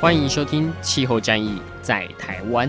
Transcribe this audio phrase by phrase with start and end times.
[0.00, 2.68] 欢迎收听《气候战役在台湾》。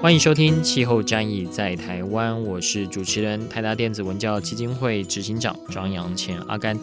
[0.00, 6.78] 欢迎收听《气候战役在台湾》，我是主持人台达电子文教基金会执行长张扬前阿甘。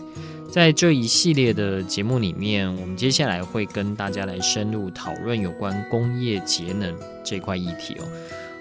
[0.51, 8.05] 在这一系列的节目里面，我们接下来会跟大家来深入讨论有关工业节能这块议题哦。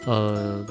[0.06, 0.64] 呃，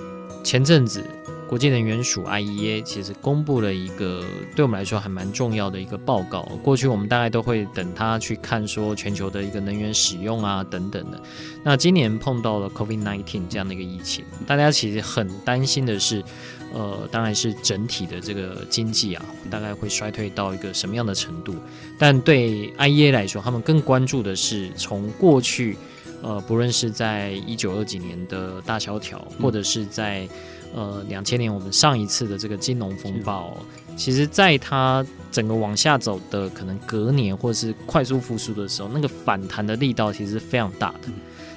[0.45, 1.03] 前阵子
[1.45, 4.23] 国际能源署 IEA 其实公布了一个
[4.55, 6.43] 对我们来说还蛮重要的一个报告。
[6.63, 11.21] 过去我们大概都会等它去看说全球的一个能源使用啊等等的。
[11.65, 16.23] 那今年碰到了 COVID-19 这样的一个疫情，大家其实很担心的是。
[16.71, 21.55] 呃，当然是整体的这个经济啊，大概会衰退到一个什么样的程度？
[21.97, 25.75] 但对 IEA 来说，他们更关注的是从过去，
[26.21, 30.27] 呃，不论是在一九二几年的大萧条，或者是在
[30.73, 33.57] 呃两千年我们上一次的这个金融风暴，
[33.97, 41.09] 其实在它整个往下走的可能隔年或者是快速复苏的时候，那个反弹的力道其实是非常大的，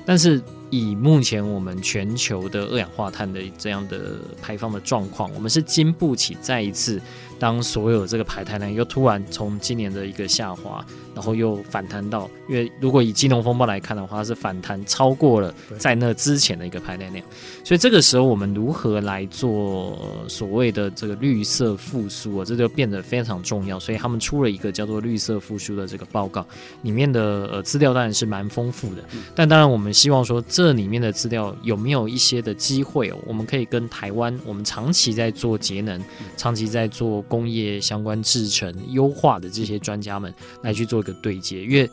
[0.07, 0.43] 但是。
[0.73, 6.99] 以目前我们全球的二氧化碳的这样的排放的状况，我们是经不起再一次，
[7.43, 10.85] 当所有这个排碳量又突然从今年的一个下滑。
[11.15, 17.23] 然后又反弹到，因为如果以金融风暴来看的话，它是反弹超过了在那之前的一个排碳量，
[17.63, 23.79] 所以这个时候我们如何来做所谓的这个绿色复苏啊，这就变得非常重要。
[23.79, 26.47] 所以他们出了一个叫做绿色复苏的这个报告，
[26.81, 36.03] 里面的呃资料当然是蛮丰富的，但当然我们希望说这里面的资料有没有一些的机会哦，我们可以跟台湾我们长期在做节能、
[36.39, 41.01] 长期在做工业相关制程优化的这些专家们来去做。
[41.01, 41.91] 一个对接，因为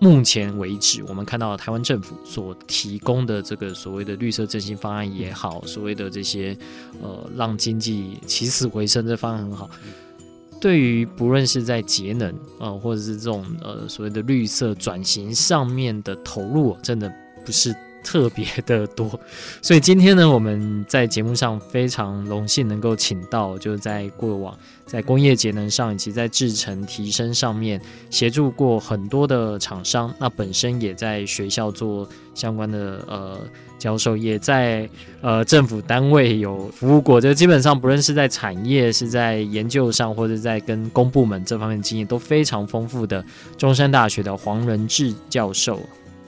[0.00, 6.56] 目前为止，我们看到台湾政府所提供的这个所谓的绿色振兴方案也好，所谓的这些
[7.02, 9.70] 呃让经济起死回生这方案很好。
[10.60, 17.12] 对于不论是在节能啊、呃，或者是这种呃所谓的绿色转型上面的投入，真的
[17.44, 17.72] 不是。
[18.04, 19.18] 特别的多，
[19.62, 27.80] 所以今天呢，我们在节目上非常荣幸能够请到，就是在过往在工业节能上以及在制程提升上面
[28.10, 33.40] 协助过很多的厂商，那本身也在学校做相关的呃
[33.78, 34.88] 教授，也在
[35.20, 43.24] 呃政府单位有服务过，就基本上不论是在产业、是在研究上，或者在跟公部门这方面经验都非常丰富的
[43.56, 45.80] 中山大学的黄仁志教授。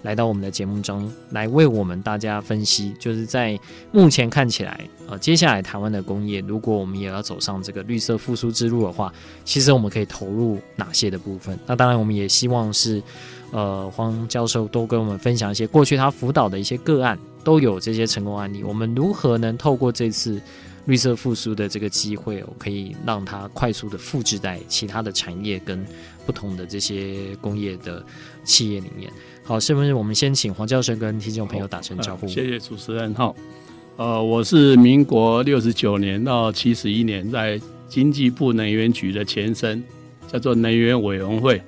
[0.05, 3.59] 来到我们的节目中来为我们大家分析，就是在
[3.91, 9.11] 目前看起来，呃，接下来台湾的工业，如果我们也要走上这个绿色复苏之路的话，
[9.47, 11.59] 其实我们可以投入哪些的部分？
[11.67, 13.03] 那当然，我们也希望是，
[13.51, 18.63] 呃，黄教授多跟我们分享一些过去他辅导的一些个案，都有这些成功案例。
[18.63, 20.39] 我们如何能透过这次
[20.85, 25.83] 绿色复苏的这个机会，我可以让它快速的复制在其他的产业跟
[26.27, 28.05] 不同的这些工业的
[28.45, 29.11] 企业里面？
[29.47, 32.27] 好，是不是我们先请黄教授跟听众朋友打声招呼？
[32.27, 33.15] 谢谢主持人。
[33.15, 33.37] 好，
[33.97, 39.85] 呃，我是民国六十九年到七十一年在经济部能源局的前身，
[40.27, 41.61] 叫做能源委员会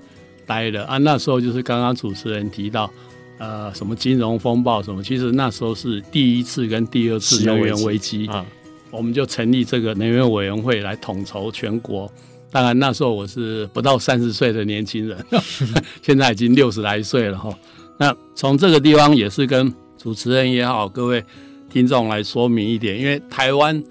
[0.47, 0.97] 待的啊。
[0.97, 2.91] 那时候就是刚刚主持人提到，
[3.37, 8.47] 呃，什么金融风暴什么，其实那时候是第一次跟第二次能源危机啊，
[8.91, 12.11] 我们就成立这个能源委员会来统筹全国。
[12.57, 15.23] 当然那时候我是不到三十岁的年轻人，
[16.01, 17.51] 现在已经六十来岁了哈。
[17.99, 21.23] 那从这个地方也是跟主持人也好，各位
[21.69, 23.85] 听众来说明一点，因为台湾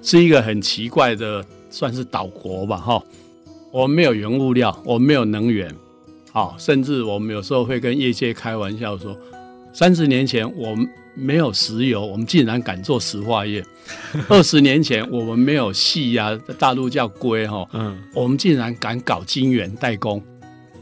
[0.00, 3.02] 是一个很奇怪的，算是岛国吧哈。
[3.72, 5.74] 我们没有原物料，我们没有能源，
[6.30, 9.18] 好，甚至我们有时候会跟业界开玩笑说，
[9.74, 10.88] 三十年前我们。
[11.16, 13.64] 没有石油，我们竟然敢做石化业。
[14.28, 20.20] 二十年前我们没有矽啊，大陆叫硅哈，嗯，我们竟然敢搞晶圆代工。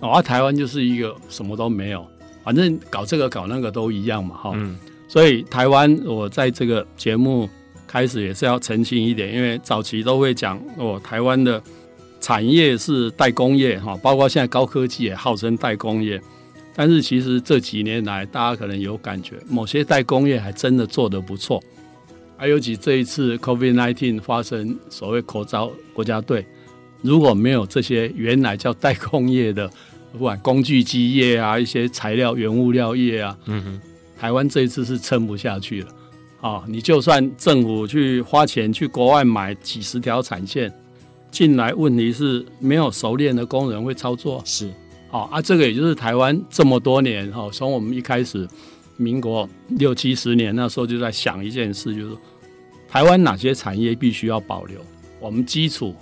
[0.00, 2.06] 哦，啊，台湾就是一个什么都没有，
[2.42, 4.52] 反正搞这个搞那个都一样嘛，哈。
[4.54, 4.74] 嗯，
[5.06, 7.46] 所以台湾，我在这个节目
[7.86, 11.62] 开始也是要澄清一点，因为早期都会讲哦，台湾的
[12.22, 16.18] 产业是代工业哈，包括现在高科技也号称代工业。
[16.74, 21.62] 但是其实这几年来，大家可能有感觉，某些代工业还真的做得不错。
[22.36, 26.44] 还尤其这一次 COVID-19 发生所谓口罩国家队，
[27.00, 29.70] 如果没有这些原来叫代工业的，
[30.12, 33.80] 不管工具机业啊，一些材料原物料业啊，嗯哼，
[34.18, 35.88] 台湾这一次是撑不下去了。
[36.40, 40.72] 啊，你就算政府去花钱去国外买几十条产线
[41.30, 44.42] 进来，问题是没有熟练的工人会操作。
[44.44, 44.68] 是。
[45.12, 48.48] 好啊，这个也就是台湾这么多年哈，从我们一开始，
[48.96, 52.16] 民国六七十年那时候就在想一件事，就是
[52.88, 54.80] 台湾哪些产业必须要保留？
[55.20, 55.94] 我们基础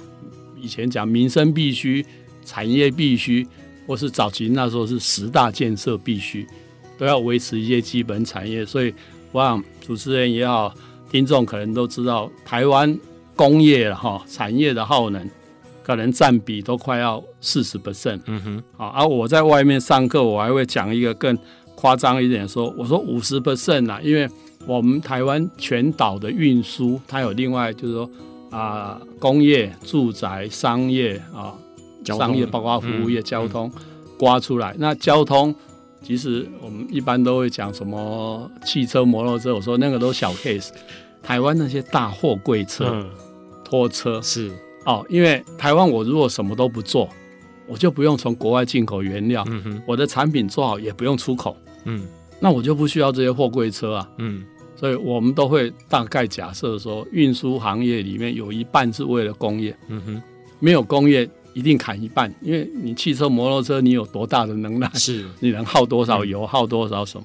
[0.57, 2.07] 以前讲民生必须、
[2.45, 3.45] 产业必须，
[3.85, 6.47] 或是早期那时候是十大建设必须，
[6.97, 8.65] 都要维持一些基本产业。
[8.65, 8.95] 所以
[9.33, 10.73] 我想主持人也好，
[11.11, 12.97] 听众可能都知道，台湾
[13.35, 15.29] 工业哈产业的耗能。
[15.91, 21.37] 可能占比都快要四十 percent，嗯哼，啊，而我在外面上课，我还会讲一个更
[21.75, 24.29] 夸张一点，说我说五十 percent 啊，因为
[24.69, 28.09] 我们台湾全岛的运输，它有另外就是说
[28.51, 31.53] 啊、呃，工业、住宅、商业啊，
[32.05, 33.69] 商业包括服务业、交通
[34.17, 34.73] 刮出来。
[34.79, 35.53] 那交通
[36.05, 40.69] 其实我们一般都会讲什么汽车、摩托车，我说那个都小 case。
[41.21, 43.05] 台湾那些大货柜车、
[43.65, 44.53] 拖车是。
[44.91, 47.09] 哦，因为台湾我如果什么都不做，
[47.69, 49.45] 我就不用从国外进口原料，
[49.87, 52.05] 我的产品做好也不用出口，嗯，
[52.41, 54.43] 那我就不需要这些货柜车啊，嗯，
[54.75, 60.23] 所以我们都会大概假设说，运输行业里面有一半是为了工业，嗯哼，
[60.59, 67.25] 没有工业一定砍一半，因为你汽车、摩托车你有多大的能耐，是， 你能耗多少油，耗多少什么，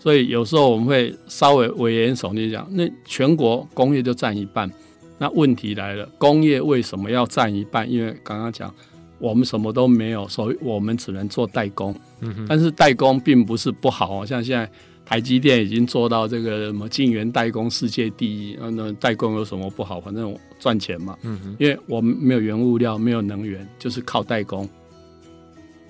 [0.00, 4.68] 所以有时候我们会稍微委言耸听讲，那全国工业就占一半。
[5.18, 7.90] 那问题来了，工业为什么要占一半？
[7.90, 8.72] 因为刚刚讲，
[9.18, 11.94] 我们什么都没有，所以我们只能做代工。
[12.20, 12.44] 嗯。
[12.48, 14.70] 但是代工并不是不好啊，像现在
[15.06, 19.98] 台积电已经做到这个什么晶圆代工世界第一，那代工有什么不好？
[20.00, 21.16] 反正赚钱嘛。
[21.22, 21.56] 嗯。
[21.58, 24.68] 因为我们没有原物料，没有能源，就是靠代工。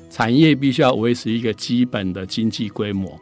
[0.09, 3.19] 产业必须要维持一个基本的经济规模。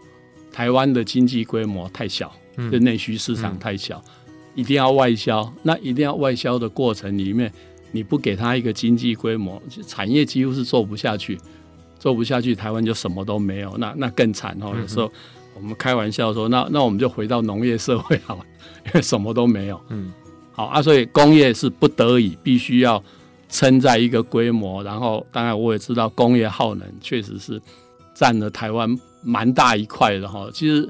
[0.53, 2.31] 台湾的经济规模太小，
[2.71, 4.05] 就内需市场太小。
[4.06, 4.11] 嗯
[4.55, 7.53] 一定要外销，那一定要外销的过程里面，
[7.91, 11.39] 你不给他一个经济规模，产业几乎是做不下去，
[11.99, 14.73] 做不下去，台湾就什么都没有，那那更惨哦。
[14.81, 15.11] 有时候
[15.55, 18.47] 我们开玩笑说，那那我们就回到农业社会好了，
[18.87, 19.81] 因为什么都没有。
[19.89, 20.12] 嗯，
[20.53, 23.03] 好啊，所以工业是不得已必须要
[23.49, 27.61] 撑在一个规模，然后当然我也知道工业耗能确实是
[28.15, 28.89] 占了台湾
[29.23, 30.89] 蛮大一块的哈，其实。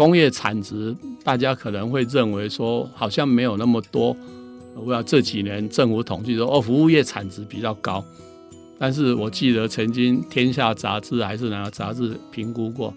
[0.00, 4.16] 工业产值，大家可能会认为说好像没有那么多。
[4.74, 8.02] 我要这几年政府统计说，哦，服务业产值比较高。
[8.78, 12.94] 但是我记得曾经《天下》杂志还是哪个杂志评估过，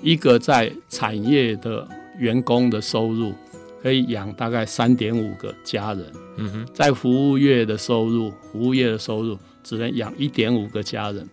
[0.00, 1.84] 一个在产业的
[2.20, 3.34] 员工的收入
[3.82, 6.06] 可以养大概三点五个家人。
[6.36, 11.28] 嗯哼，在服务业的收入，服务业的收入只能养一点五个家人，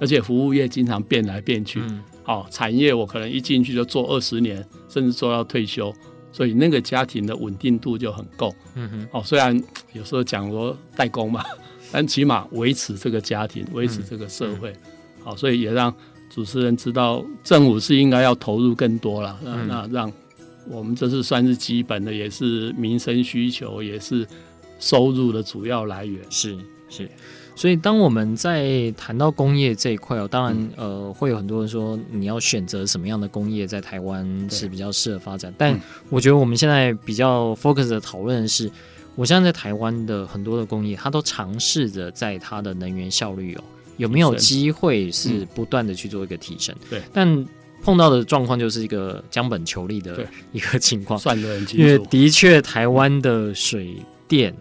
[0.00, 1.80] 而且服务业经常变来变去。
[1.80, 5.92] 嗯哦，产业我可能一进去就做二十年，甚至做到退休，
[6.30, 8.54] 所以那个家庭的稳定度就很够。
[8.76, 9.60] 嗯哼，哦，虽然
[9.94, 11.44] 有时候讲说代工嘛，
[11.90, 14.70] 但起码维持这个家庭，维持这个社会。
[14.70, 15.92] 好、嗯嗯哦，所以也让
[16.32, 19.36] 主持人知道，政府是应该要投入更多了。
[19.42, 20.12] 那、嗯、那让
[20.68, 24.24] 我们这是算是基本的，也是民生需求，也是
[24.78, 26.22] 收入的主要来源。
[26.30, 26.56] 是
[26.88, 27.10] 是。
[27.60, 35.52] 所以，当我们在谈到工业这一块哦，当然，呃，会有很多人说你要选择什么样的工业在台湾是比较适合发展。
[35.58, 38.70] 但我觉得我们现在比较 focus 的讨论的是，
[39.14, 43.64] 我现在在台湾的很多的工业，它都尝试着在它的能源效率哦，
[43.98, 46.74] 有没有机会是不断的去做一个提升。
[46.88, 47.46] 对，但
[47.82, 51.20] 碰到的状况就是一个将本求利的一个情况。
[51.74, 54.56] 因为的确，台湾的水电。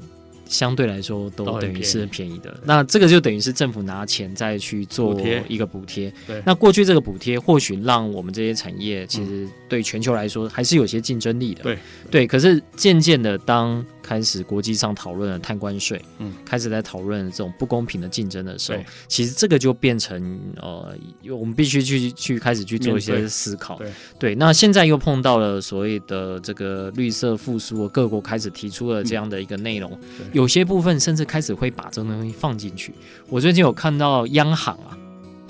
[0.50, 6.12] 相对来说都等于是便宜的，那这个就等于是政府拿钱再去做一个补贴。
[6.26, 11.62] 对，那过去这个补贴或许让我们这些产业其实对全球来说还是有些竞争力的。
[11.62, 11.78] 对，
[12.10, 12.28] 对。
[12.28, 20.98] 可是渐渐的，当开始国际上讨论了碳关税，嗯，开始在讨论这种不公平的竞争的时候，其实这个就变成呃，
[21.30, 23.76] 我们必须去去开始去做一些思考。
[23.76, 24.36] 对，对。
[24.36, 29.96] 那现在又碰到了所谓的这个绿色复苏，各国开始提出了这样的一个内容。
[30.34, 32.92] 有些部分甚至开始会把这个东西放进去。
[33.28, 34.98] 我最近有看到央行啊，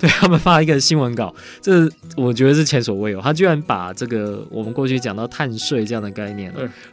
[0.00, 3.20] 对他们发一个新闻稿，这我觉得是前所未有。
[3.20, 6.50] 他居然把这个我们过去讲到碳税这样的概念，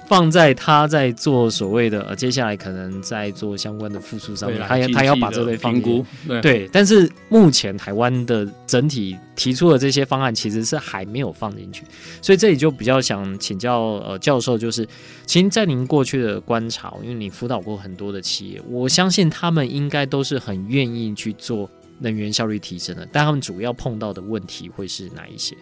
[0.07, 6.05] 放在他在做所谓的呃，接下来可能在做相关的复苏上面，他要他要把这类评估。
[6.27, 11.83] 对，对，但是目前台湾的整体提出的这些方案其实是还没有放进去，
[12.21, 14.85] 所以这里就比较想请教呃教授，就是
[15.25, 21.69] 其实，在您过去的观察，因为你辅导过很多的企业，我相信他们应该都是很愿意去做。
[21.99, 25.55] 能源效率提升了，但他们主要碰到的问题会是哪一些？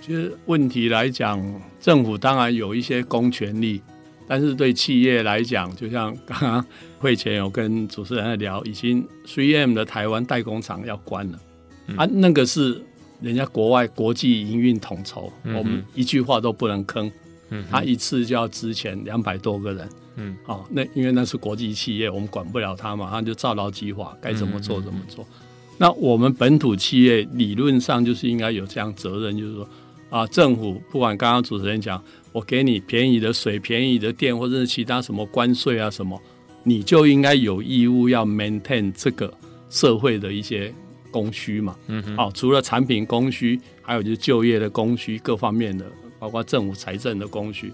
[0.00, 1.42] 其实问题来讲，
[1.80, 3.80] 政府当然有一些公权力，
[4.28, 6.64] 但是对企业来讲，就像刚刚
[7.00, 11.40] 会前有跟主持人在聊，已经 3M 的台湾代工厂要关了，
[11.86, 12.80] 嗯、啊，那个是
[13.20, 17.10] 人家国外国际营运统筹，嗯、我们一句话都不能坑，
[17.48, 25.24] 嗯，他一次就要支遣两百多个人，嗯，好、哦，那因为那是国际企业，我们管不了他嘛，他就照劳计划，该怎么做怎么做。
[25.24, 25.45] 嗯
[25.78, 29.68] 那我们本土企业理论上就是应该有这样责任，就是说
[30.08, 32.02] 啊，政府不管刚刚主持人讲，
[32.32, 36.20] 我给你便宜的水、便宜的电，或者是其他什么关税啊什么，
[36.62, 39.32] 你就应该有义务要 maintain 这个
[39.68, 40.72] 社会的一些
[41.10, 41.76] 供需嘛。
[41.88, 42.16] 嗯哼。
[42.16, 45.84] 好，除了产品供需，还有就是就业的供需，各方面的，
[46.18, 47.72] 包括政府财政的供需。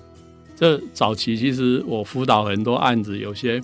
[0.56, 3.60] 这早期其实我辅导很多案子，有些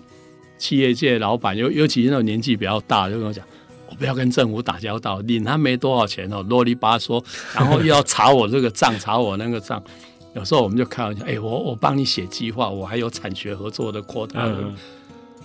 [0.59, 3.45] 企业界老板，尤尤其是那种年纪比较大，就跟我讲。
[3.89, 9.83] 我不要跟政府打交道，领他没多少钱哦，啰里吧嗦，然后又要查我这个账，查我那个账。
[10.35, 14.45] 有时候我们就开玩笑，哎、欸，我我帮你写计划，我还有产学合作的扩大。
[14.45, 14.75] 嗯，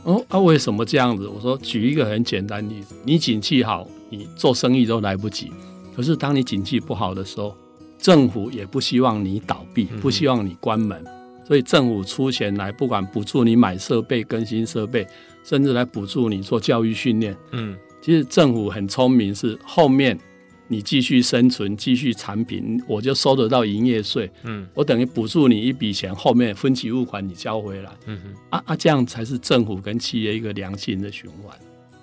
[0.04, 1.26] 哦，啊，为什么这样子？
[1.26, 5.52] 我说举一个很简单例子，你景气好，你做生意都来不及。
[5.96, 7.56] 可是当你景气不好的时候，
[7.98, 11.02] 政府也不希望你倒闭，不希望你关门，
[11.48, 15.08] 所以政府出钱来，不管补助你买设备、更新设备，
[15.46, 17.36] 甚至来补助你做教育训练。
[17.52, 17.76] 嗯。
[18.04, 20.20] 其实政府很聪明，是后面
[20.68, 24.30] 你继续生存、继续产品，我就收得到营业税。
[24.44, 27.90] 嗯，我等于补助你一笔钱，后面分期付款你交回来。
[28.08, 31.58] 嗯哼，啊啊，这样才是政府跟企业一个良性的循环。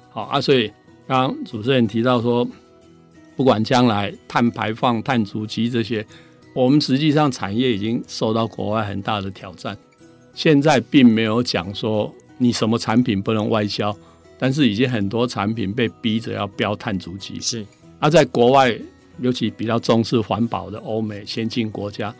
[0.08, 0.68] 好啊，所以
[1.06, 2.48] 刚刚主持人提到说，
[3.36, 6.06] 不管将来碳排放、碳足迹这些，
[6.54, 9.76] 我们实际上产业已经受到国外很大的挑战。
[10.32, 13.94] 现在并没有讲说你什么产品不能外销。
[14.42, 17.60] 但是已经很多产品被逼着要标碳足迹，是。
[17.98, 18.74] 而、啊、在国外，
[19.20, 22.14] 尤其比较重视环保的欧美先进国家，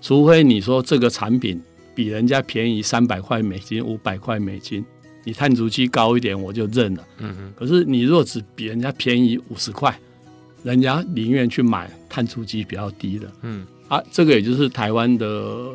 [0.00, 1.60] 除非你说这个产品
[1.92, 4.84] 比人家便宜三百块美金、五百块美金，
[5.24, 7.04] 你碳足迹高一点，我就认了。
[7.18, 7.52] 嗯嗯。
[7.56, 9.98] 可是你若只比人家便宜五十块，
[10.62, 13.28] 人家宁愿去买碳足迹比较低的。
[13.42, 13.66] 嗯。
[13.88, 15.72] 啊，这个也就是台湾的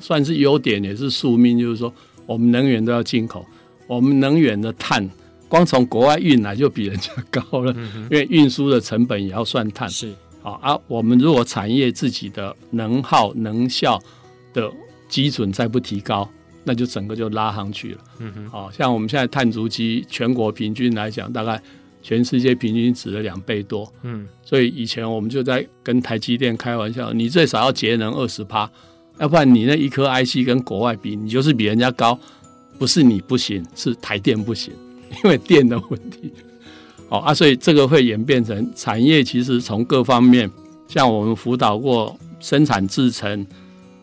[0.00, 1.92] 算是优点，也是宿命，就是说
[2.24, 3.44] 我们能源都要进口。
[3.86, 5.08] 我们能源的碳，
[5.48, 9.88] 光从国外运来就比人家高了，嗯、因为运输的成本也要算碳。
[9.88, 10.12] 是，
[10.42, 10.78] 好啊。
[10.88, 13.98] 我们如果产业自己的能耗能效
[14.52, 14.70] 的
[15.08, 16.28] 基准再不提高，
[16.64, 17.98] 那就整个就拉上去了。
[18.18, 21.62] 嗯哼，好像我们现在碳足迹全国平均来讲，大概
[22.02, 23.92] 全世界平均值的两倍多。
[24.02, 28.68] 嗯，所以以前我们就在跟台积电开玩笑，你最少要节能二十趴，
[29.20, 32.18] 要不然你那一颗 IC 跟国外比，你就是比人家高。
[32.78, 34.72] 不是你不行，是台电不行，
[35.22, 36.32] 因为电的问题。
[37.08, 40.50] 哦啊，所以这个会演变成产业，其实从各方面，
[40.88, 43.46] 像我们辅导过生产制程，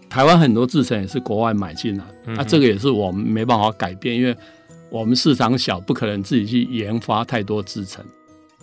[0.10, 4.34] 台湾很多制程也是国外买进来，那、嗯啊、这个也是我们没办法改变，因为
[4.90, 8.06] 我们市场小，不可能自己去研发太多制程，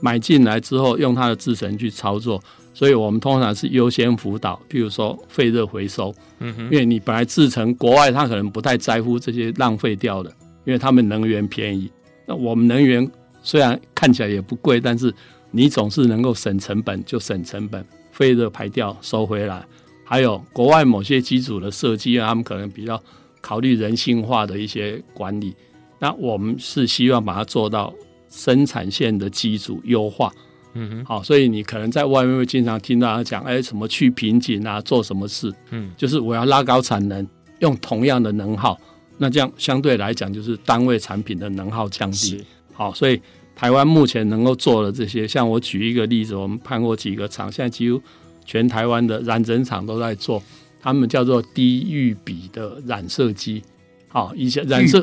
[0.01, 2.43] 买进来之后用它的制程去操作。
[2.73, 10.31] 所以我们通常是优先辅导，譬如说废热回收，嗯哼，因为你本来制成国外他可能不太在乎这些浪费掉的，
[10.65, 11.91] 因为他们能源便宜。
[12.27, 13.07] 那我们能源
[13.43, 15.13] 虽然看起来也不贵，但是
[15.51, 19.67] 你总是能够省成本就省成本，废热排掉收回来。
[20.05, 23.03] 还有国外某些机组的设计，他们可能比较
[23.41, 25.55] 考虑人性化的一些管理。
[25.99, 27.93] 那我们是希望把它做到
[28.31, 30.33] 生产线的机组优化。
[30.75, 35.53] 嗯哼，好，所以你可能在外面会经常听到他讲，哎，什么去瓶颈啊，做什么事？
[35.71, 37.27] 嗯，就是我要拉高产能，
[37.59, 38.79] 用同样的能耗，
[39.19, 42.41] 那这样相对来讲就是单位产品的能耗降低。
[42.73, 43.21] 好，所以
[43.57, 48.01] 台湾目前能够做的这些，像我举一个例子，我们判过几个厂，现在几乎
[48.45, 50.41] 全台湾的染整厂都在做，
[50.81, 53.61] 他们叫做低浴比的染色机。
[54.07, 55.03] 好，以前染色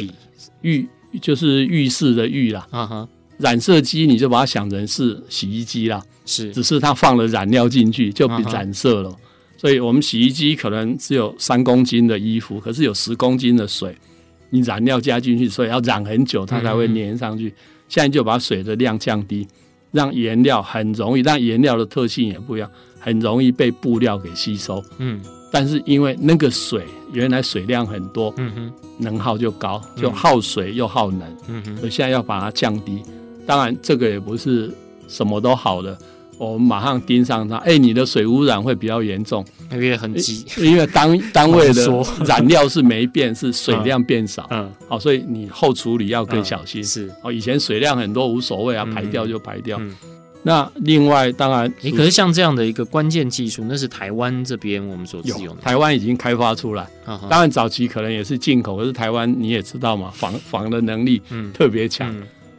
[0.61, 0.87] 浴
[1.21, 2.65] 就是浴室的浴啦。
[2.71, 3.09] 啊哈。
[3.37, 9.09] 染色机你就把它想成是洗衣机啦，是，只是它放了染料进去就比染色了。
[9.09, 9.17] Uh huh.
[9.57, 13.95] 所以我们洗衣机可能只有三公斤的衣服，可是有十公斤的水，
[14.49, 17.49] 你染料加进去，所以要染很久它才会粘上去。
[17.49, 17.53] Uh.
[17.89, 19.47] 现在就把水的量降低，
[19.91, 24.83] 让原料很容易，让原料的特性也不一样，很容易被布料给吸收。
[24.97, 31.21] 嗯，但是因为那个水原来水量很多，嗯哼，能耗就高，就耗水又耗能。
[31.47, 33.01] 嗯哼，所以现在要把它降低。
[33.47, 34.71] 当然，这个也不是
[35.07, 35.97] 什么都好的。
[36.37, 46.81] 我们马上盯上它，哎、欸，你的水污染会比较严重，因为很急，因为单 单位的染料是没变，是水量变少， 嗯，好，所以你后处理要更小心。
[46.81, 49.81] 嗯、是哦，以前水量很多无所谓啊，排掉就排掉。
[50.43, 56.87] 那另外，当然，你、欸、可是像这样的一个关键技术，那是台湾这边我们所使用的，台湾已经开发出来。
[57.07, 61.19] 嗯、当然早期可能也是进口，可是台湾你也知道嘛，防防的能力
[61.51, 62.15] 特别强。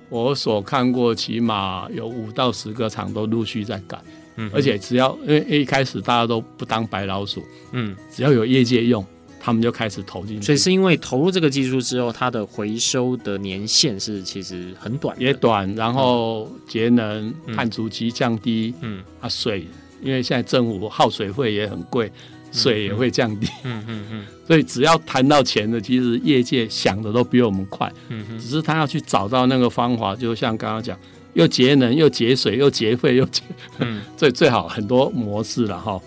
[0.09, 3.99] 我所看过，起码有五到十个厂都陆续在改。
[4.41, 9.05] 嗯而且只要因为一开始大家都不当白老鼠，嗯，只要有业界用，
[9.41, 10.47] 他们就开始投进去。
[10.47, 19.67] 所以是因为投入这个技术之后，它的回收的年限是其实很短，也短，然后节能、碳足迹降低，嗯，啊水，
[20.01, 22.09] 因为现在政府耗水费也很贵，
[22.53, 24.25] 水也会降低，嗯嗯嗯。
[24.47, 30.99] 所以只要谈到钱的，其实业界想的都比我们快，嗯嗯，只是他要去找到那个方法，就像刚刚讲。
[31.35, 33.43] 又节能又节水又节费又节，
[33.79, 36.01] 嗯， 最最好很多模式了哈。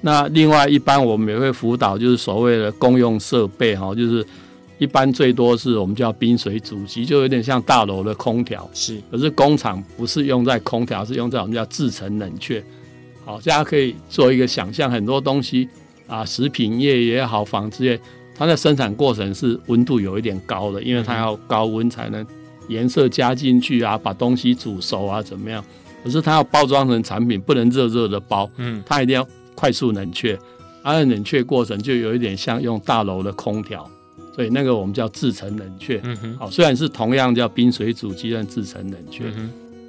[0.00, 4.26] 那另外一般我们也会辅导，就是所谓的公用设备哈，就是
[4.78, 8.68] 一般最多是我们叫冰水主机，就有点像大楼的空调。
[8.72, 12.64] 是，可是工厂不是用在空调，是用在我们叫制成冷却。
[13.24, 15.68] 好，大家可以做一个想象，很多东西
[16.06, 18.00] 啊，食品业也好，纺织业，
[18.34, 22.26] 它的生产过程是温度有一点高的，因为它要高温才能。
[22.68, 25.62] 颜色加进去啊，把东西煮熟啊，怎么样？
[26.04, 30.38] 可是它要包装成产品，不能热热的包，嗯，它一定要快速冷却，
[30.82, 33.86] 它的冷却过程就有一点像用大楼的空调，
[34.34, 39.24] 所以那个我们叫制成冷却，嗯哼，好，虽然是同样叫冰水主机，但制成冷却，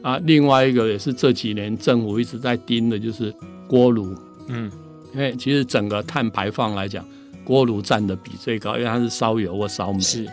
[0.02, 3.34] 啊，另外一个也是这几年政府一直在盯的，就是
[3.68, 4.16] 锅炉，
[4.48, 4.70] 嗯，
[5.14, 7.06] 因为其实整个碳排放来讲，
[7.44, 10.28] 锅炉占的比最高，因为它是烧油或烧煤，是。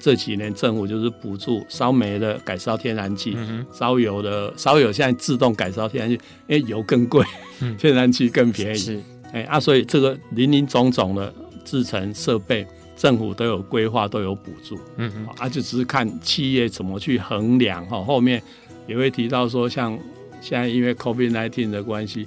[0.00, 3.36] 这几年政府就是补助烧煤的改烧天然气，
[3.70, 7.22] 烧、嗯、油的烧油现在自动改烧天然气，因为油更贵，
[7.60, 8.78] 嗯、 天然气更便宜。
[8.78, 8.98] 是，
[9.34, 11.30] 哎啊，所以这个林林总总的
[11.62, 14.78] 制成设备，政府都有规划，都有补助。
[14.96, 18.02] 嗯嗯，啊，就只是看企业怎么去衡量哈。
[18.02, 18.42] 后面
[18.86, 19.98] 也会提到说，像
[20.40, 22.26] 现在因为 COVID-19 的关系，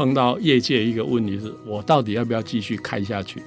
[0.00, 3.42] 碰到业界一个问题是，我到底要不要继续开下去？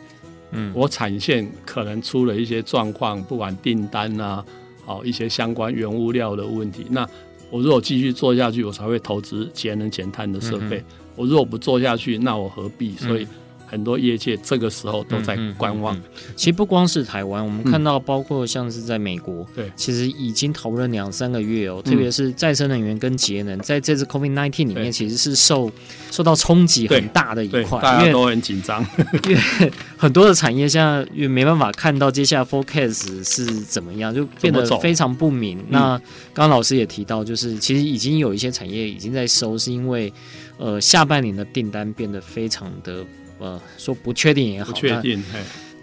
[0.52, 4.46] 嗯，我产线可能出了一些状况，不管订单啊，
[4.86, 6.86] 好一些相关原物料的问题。
[6.92, 7.10] 那
[7.50, 10.84] 我如果继续做下去，我才会投资节能减碳的设备。
[11.16, 12.92] 我如果不做下去，那我何必？
[12.98, 13.28] 所以。
[13.74, 15.98] 很多业界这个时候都在观望。
[15.98, 21.82] 嗯嗯嗯、其实不光是台湾，我们看到包括像是在美国，对、嗯，其实已经讨论两三个月哦。
[21.84, 25.72] 特别是再生能源跟节能，在这次 COVID-19 里面，其实是受
[26.12, 28.86] 受到冲击很大的一块，大家都很紧张，
[29.28, 35.60] 因为很多的产业现在也没办法看到接下来 forecast 是怎么样，就变得非常不明。
[35.70, 35.98] 那
[36.32, 40.14] 刚刚老师也提到，就是其实已经有一些产业已经在收，是因为
[40.58, 43.04] 呃下半年的订单变得非常的。
[43.44, 45.22] 呃，说不确定也好，确定。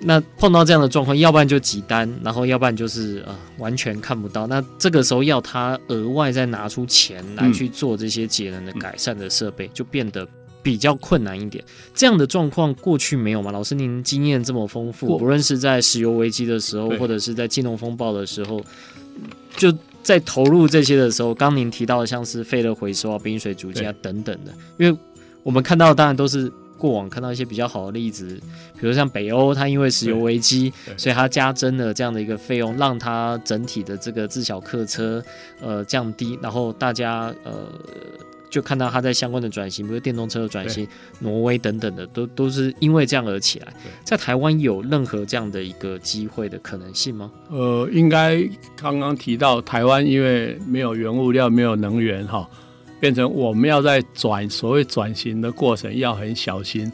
[0.02, 4.46] 那，碰到这样的状况，要不然就挤单，然后要不然就是呃完全看不到。
[4.46, 10.26] 那这个时候要他额外再拿出钱来去做这些节能的改善的设备，嗯、就变得
[10.62, 11.62] 比较困难一点。
[11.94, 13.52] 这样的状况过去没有吗？
[13.52, 18.58] 老师，您经验这么丰富，不论是在石油危机的时候，或者是在金融风暴的时候，
[19.54, 19.70] 就
[20.02, 24.98] 在投入这些的时候，刚您提到的像是废热回收啊、冰水主机啊等等的，因为
[25.42, 26.50] 我们看到的当然都是。
[26.80, 28.26] 过往看到一些比较好的例子，
[28.80, 35.22] 比如像北欧，它因为石油危机，所以它加征了这样的一个费用，让它整体的这个自小客车
[35.60, 37.52] 呃降低，然后大家呃
[38.48, 40.88] 就看到它在相关的转型，比如电动车的转型，
[41.18, 43.68] 挪威等等的，都都是因为这样而起来。
[44.02, 47.30] 在台湾有任何这样的一个机会的可能性吗？
[47.50, 48.42] 呃，应该
[48.74, 52.48] 刚刚提到台湾因为没有原物料，没有能源哈。
[53.00, 56.92] 变成我们要在转所谓转型的过程要很小心，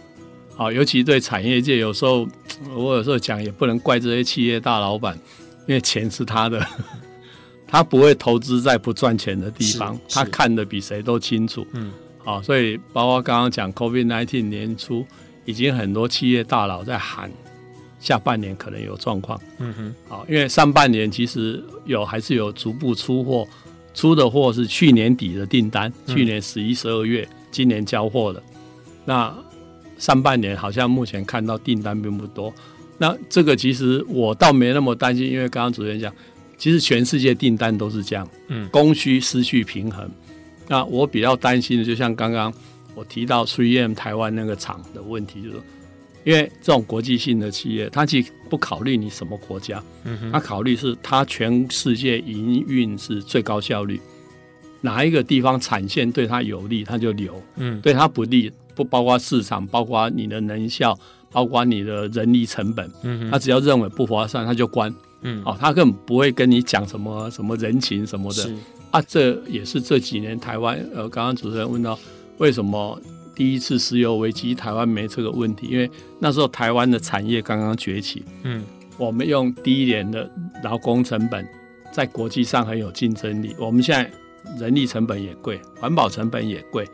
[0.54, 2.26] 好，尤其对产业界，有时候
[2.76, 5.18] 我有时候讲也不能怪这些企业大老板，
[5.66, 6.64] 因为钱是他的，
[7.66, 11.66] 他不会投资在不赚钱的地方，他看得比谁都清楚。
[11.72, 11.90] 嗯，
[12.24, 15.04] 好，所以包括刚刚讲 COVID-19 年初，
[15.44, 17.28] 已经很多企业大佬在喊
[17.98, 19.40] 下半年可能有状况。
[19.58, 23.44] 嗯哼，好，因为上半年其实有还是有逐步出货。
[23.96, 28.40] 出的货是去年底的订单，去年十一、十二月，今年交货的。
[29.06, 29.34] 那
[29.98, 32.52] 上半年好像目前看到订单并不多。
[32.98, 36.12] 那这个其实我倒没那么担心，因为刚刚主持人讲，
[36.58, 40.08] 其实全世界订单都是这样，嗯，供需失去平衡。
[40.68, 42.52] 那我比较担心的，就像刚刚
[42.94, 45.56] 我提到 3M 台湾那个厂的问题，就是
[46.26, 54.00] 因为这种国际性的企业，它其实不考虑你什么国家，嗯，它考虑是它全世界营运是最高效率，
[54.80, 60.98] 哪一个地方产线对它有利，它就留，嗯，对它不利，不包括市场，包括你的能效，
[61.30, 68.50] 包括你的人力成本，嗯，它只要认为不划算，它就关，嗯，哦，它根本不会跟你讲什么什么人情什么的。
[68.90, 71.96] 啊，这也是这几年台湾呃，刚刚主持人问到
[72.38, 73.00] 为什么
[73.36, 75.68] 第一次石油危机台湾没这个问题？
[75.68, 78.64] 因为那时候台湾的产业刚刚崛起，嗯，
[78.96, 80.28] 我们用低廉的
[80.64, 81.46] 劳工成本，
[81.92, 83.54] 在国际上很有竞争力。
[83.58, 84.10] 我们现在
[84.58, 86.88] 人力成本也贵，环保成本也贵，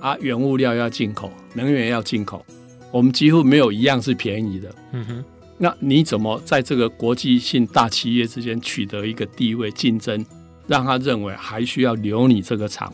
[0.00, 2.44] 啊，原物料要进口，能源要进口，
[2.90, 4.74] 我们几乎没有一样是便宜的。
[4.92, 5.24] 嗯哼，
[5.58, 10.24] 那你怎么在这个国际性大企业之间取得一个地位竞争？
[10.66, 12.90] 让他认为还需要留你这个厂，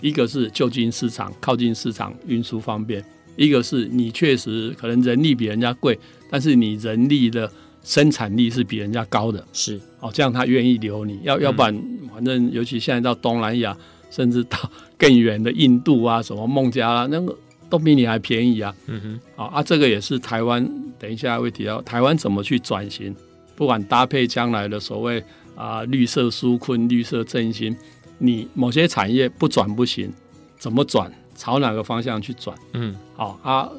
[0.00, 3.02] 一个是就近市场，靠近市场，运输方便；
[3.36, 5.98] 一个是你确实可能人力比人家贵，
[6.30, 7.50] 但是你人力的
[7.82, 11.18] 生产力是比人家高的，是哦，这样他愿意留你。
[11.22, 11.82] 要要不然，
[12.12, 13.76] 反正尤其现在到东南亚，
[14.10, 14.58] 甚至到
[14.96, 17.36] 更远的印度啊，什么孟加拉，那个
[17.68, 18.74] 都比你还便宜啊。
[18.86, 20.68] 嗯哼，好啊，这个也是台湾。
[20.98, 23.14] 等一下会提到台湾怎么去转型，
[23.56, 25.22] 不管搭配将来的所谓。
[25.54, 27.76] 啊，绿色纾困、绿色振兴，
[28.18, 30.12] 你某些产业不转不行，
[30.58, 31.10] 怎么转？
[31.34, 32.56] 朝哪个方向去转？
[32.72, 33.70] 嗯，好啊。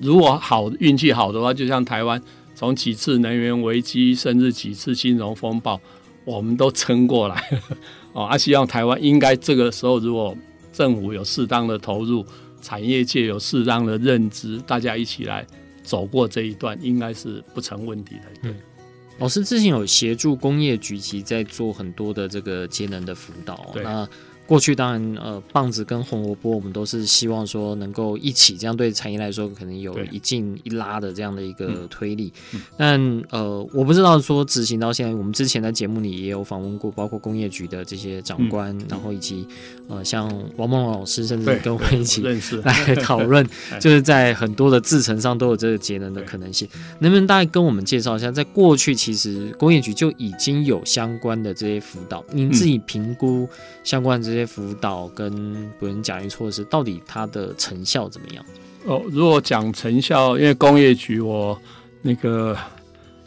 [0.00, 2.22] 如果好运气好的话，就像台湾
[2.54, 5.80] 从几次能源危机，甚至几次金融风暴，
[6.24, 7.42] 我们都撑过来。
[8.12, 10.36] 哦，啊，希望台湾应该这个时候，如果
[10.72, 12.24] 政府有适当的投入，
[12.62, 15.44] 产业界有适当的认知，大家一起来
[15.82, 18.22] 走过这一段，应该是不成问题的。
[18.42, 18.54] 对。
[19.20, 24.08] 老师之前有协助工业局其在做很多的这个节能的辅导，那。
[24.50, 32.32] 过去当然，呃，棒子跟红萝卜，我们都是希望说能够一起，这样对产业来说可能有一进一拉的这样的一个推力。
[32.52, 39.46] 嗯、但呃，我不知道说执行到现在，我们之前在节目里也有访问过，包括工业局的这些长官，嗯、然后以及
[39.86, 42.20] 呃，像王梦龙老师，甚至跟我们一起
[42.64, 46.68] 来讨论， 就是在很多的制程上都有这个节能的可能性。
[46.98, 53.48] 能不能大概跟我们介绍一下，在过去其实工业局就已经有相关的这些辅导，您自己评估
[53.84, 54.39] 相关的这些。
[54.46, 58.44] 辅导跟不能假运措施，到底它的成效怎么样？
[58.86, 61.60] 哦，如果讲成效，因为工业局我
[62.00, 62.56] 那个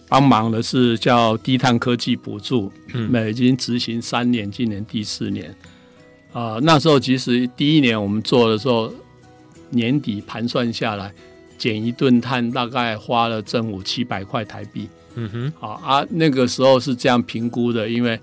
[0.07, 5.55] 帮忙的是叫低碳科技补助，嗯，那已经执行三年，今年第四年
[6.31, 6.61] 啊，呃。
[6.61, 8.91] 那时候其实第一年我们做的时候，
[9.69, 11.13] 年底盘算下来，
[11.55, 14.89] 减一吨碳大概花了政府七百块台币。
[15.13, 18.19] 嗯哼，好啊，那个时候是这样评估的，因为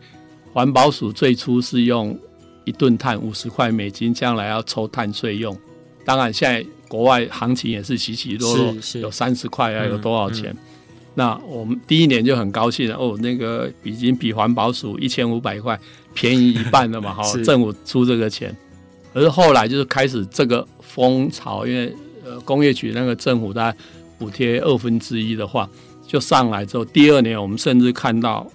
[0.52, 2.18] 环保署最初是用。
[2.64, 5.56] 一吨碳五十块美金，将来要抽碳税用。
[6.04, 10.50] 当然，现在国外行情也是起起落落，有三十块啊，有多少钱？
[10.50, 10.58] 嗯嗯、
[11.14, 15.78] 那我们第一年就很高兴了哦，那个已经比环保署一千五百块
[16.14, 18.56] 便宜一半了嘛， 好，政府出这个钱。
[19.12, 21.94] 可是后来就是开始这个风潮，因为
[22.24, 23.78] 呃工业局那个政府大概
[24.18, 25.68] 补贴二分之一的话，
[26.06, 28.50] 就上来之后，第二年我们甚至看到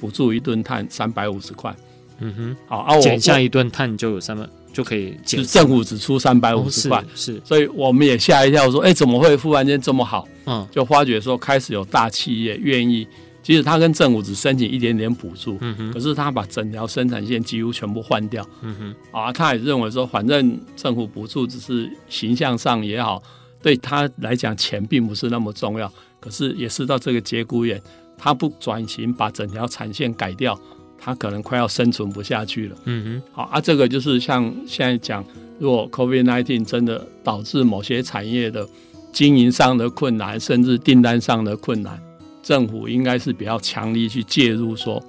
[0.00, 1.74] 补助一吨碳三百五十块。
[2.20, 5.42] 嗯哼，好啊，我减下一吨碳就有三万，就可以减。
[5.44, 10.26] 政府只出三百五十块，是，所以我们也吓一跳，说，哎，怎么会忽然间这么好？
[10.46, 13.06] 嗯，就发觉说，开始有大企业愿意，
[13.42, 23.22] 即使他跟政府只申请一点点补助，嗯哼，可是他把整条生产线几乎全部换掉，嗯哼，啊，他也认为说，反正政府补助只是形象上也好，
[23.62, 27.80] 对他来讲钱并不是那么重要，可是也是到这个节骨眼，
[28.16, 30.58] 他不转型，把整条产线改掉。
[31.00, 32.76] 他可能快要生存不下去了。
[32.84, 35.24] 嗯哼，好啊，这个就是像现在讲，
[35.58, 38.66] 如果 COVID-19 真的导致某些产业的
[39.12, 41.98] 经营上的困难，甚至订单上的困难，
[42.42, 45.02] 政府应该是比较强力去介入，说，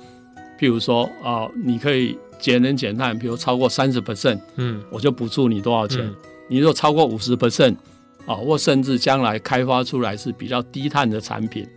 [0.60, 5.99] 譬如说啊、呃，你可以节能减碳，比如超过三十 percent，嗯，我就补助你多少钱。
[6.02, 6.15] 嗯、
[6.47, 7.75] 你如果超过五十 percent，
[8.25, 11.67] 啊，或甚至将来开发出来是比较低碳的产品，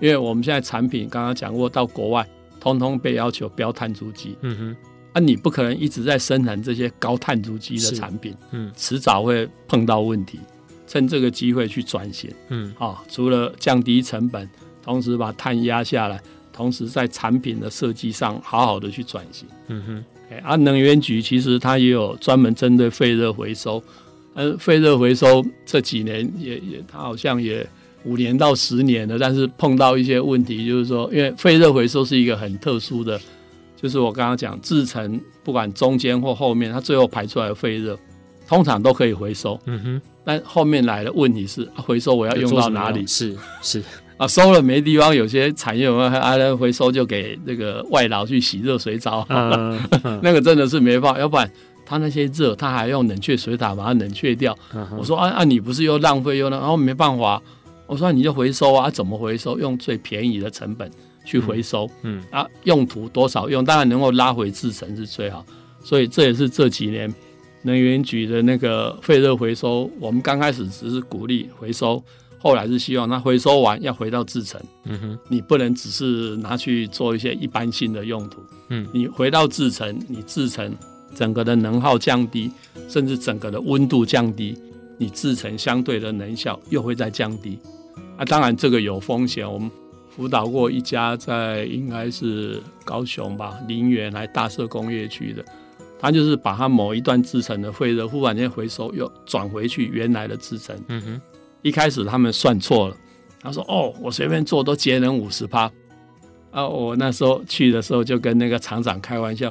[0.00, 2.26] 因为我们现在产品刚刚讲过，到国外。
[2.62, 4.76] 通通被要求标碳足迹，嗯哼，
[5.14, 10.38] 啊，你不可能一直在生产这些高碳足迹的产品，嗯，迟早会碰到问题。
[10.86, 14.48] 趁这个机会去转型，嗯，啊、哦，除了降低成本，
[14.80, 16.22] 同时把碳压下来，
[16.52, 20.04] 同时在产品的设计上好好的去转型，嗯哼。
[20.44, 23.82] 啊，能源局其实它也有专门针对废热回收，
[24.34, 27.68] 呃，废热回收这几年也也，它好像也。
[28.04, 33.20] 五年到十年的，但是碰到一些问题，就是说，因为废热回收是一个很特殊的，
[33.80, 37.98] 就是我刚刚讲制成，不管中间或后面，它最后排出来的废热，
[38.48, 39.58] 通常都可以回收。
[39.66, 40.02] 嗯哼。
[40.24, 43.04] 但后面来的问题是，回收我要用到哪里？
[43.08, 43.82] 是是
[44.16, 46.56] 啊，收了没地方，有些产业有没有啊？
[46.56, 51.50] 回收就给那个外劳去洗热水澡，嗯嗯、 那个真的是没办法，要不然
[51.84, 54.56] 他那些热，他还用冷却水塔把它冷却掉。
[54.72, 57.42] 嗯、我说啊啊，你不是又浪费又那，然后没办法，
[57.86, 59.58] 我说你就回收啊，怎么回收？
[59.58, 60.90] 用最便宜的成本
[61.24, 65.44] 去回收，嗯，嗯啊，用途多少用，当然能够拉回制成是最好，
[65.82, 67.12] 所以这也是这几年。
[67.64, 72.02] 能源局的那个废热回收，我们刚开始只是鼓励回收，
[72.40, 74.60] 后来是希望它回收完要回到制成。
[74.82, 78.42] 嗯哼，你不能只是拿去做一些一般性的用途。
[78.70, 80.74] 嗯，你回到制成，你制成
[81.14, 82.50] 整个的能耗降低，
[82.88, 84.58] 甚至整个的温度降低，
[84.98, 87.58] 你制成相对的能效又会再降低。
[88.16, 89.50] 啊，当然这个有风险。
[89.50, 89.70] 我们
[90.14, 95.44] 辅导过一家在应该是高雄吧，林园还大社工业区的。
[95.98, 100.76] 他就是把他某一段制成的废热忽然间回收，又转回去原来的制成。
[100.88, 101.20] 嗯哼，
[101.62, 102.96] 一开始他们算错了，
[103.40, 105.70] 他说：“哦，我随便做都节能五十趴。”
[106.50, 109.50] 啊，我那时候去的时候就跟那个厂长开玩笑：“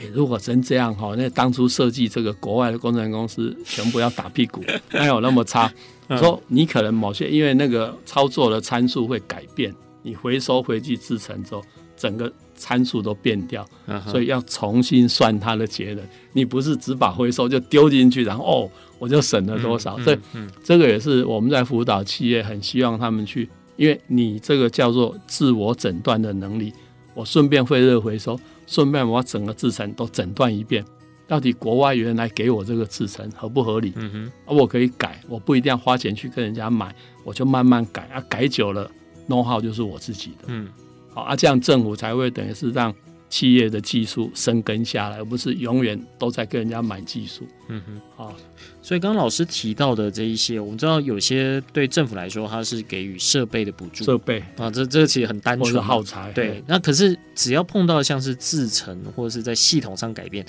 [0.00, 4.60] 诶，如果真这样哈，那当初设计这个国外的工程公司 全部要打屁股，
[4.90, 5.72] 哪有那么差？”
[6.18, 11.62] 说你可能某些因为那个操作的参数会改变，你回收回去制成之后，
[11.96, 12.32] 整个。
[12.60, 13.66] 参数都变掉，
[14.06, 16.04] 所以要重新算它的节能。
[16.34, 19.98] 你不是只把回收就丢进去，然后哦，我就省了多少？
[20.04, 20.18] 所以
[20.62, 26.70] 这个也是我们在辅导企业很希望他们去，因为你这个叫做自我诊断的能力。
[27.14, 28.38] 我顺便废热回收，
[28.70, 30.84] 顺便把整个制程都诊断一遍，
[31.26, 33.92] 到底国外原来给我这个制程合不合理？
[33.96, 38.88] 嗯哼，而我可以改，我不一定要花钱去跟人家买，我就慢慢改啊，改久了
[39.28, 40.44] ，know-how 就是我自己的。
[40.46, 40.68] 嗯。
[41.12, 42.94] 好啊，这样政府才会等于是让
[43.30, 47.46] 企业的技术生根下来，而不是永远都在跟人家买技术。
[47.68, 48.36] 嗯哼，好，
[48.82, 56.32] 所以刚刚老师提到的这一些，我们知道有些对政府来说，它是给予设备的补助，设备啊，这这个其实很单纯，耗材。
[56.32, 60.44] 对，那可是只要碰到像是制程或者是在系统上改变，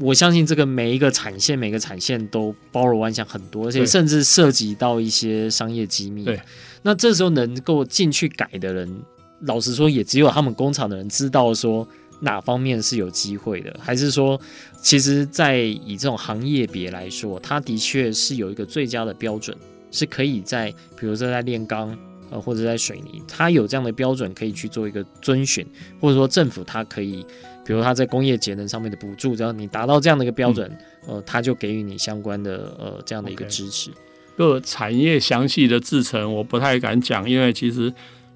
[0.00, 6.24] 我相信这个每一个产线每个产线都包罗万象很多，而且甚至涉及到一些商业机密。
[6.24, 6.40] 对，
[6.82, 9.02] 那这时候能够进去改的人。
[9.44, 11.88] 老实说，也只有他们工厂的人知道说
[12.20, 14.38] 哪方面是有机会的，还是说，
[14.80, 19.56] 其实，在以这种行业别来说，它的确是有一个最佳的标准，
[19.90, 21.96] 是可以在，比如说在炼钢，
[22.30, 25.66] 呃，或者在水泥，它有这样的标准可以去做一个遵循，
[25.98, 27.24] 或者说政府它可以，
[27.64, 30.70] 比如它在工业节能上面的补助，只要你达到这样的一个标准，
[31.08, 33.90] 嗯、呃，它就给予你相关的呃这样的一个支持。
[34.36, 37.92] 各产业详细的制成我不太敢讲，因为其实。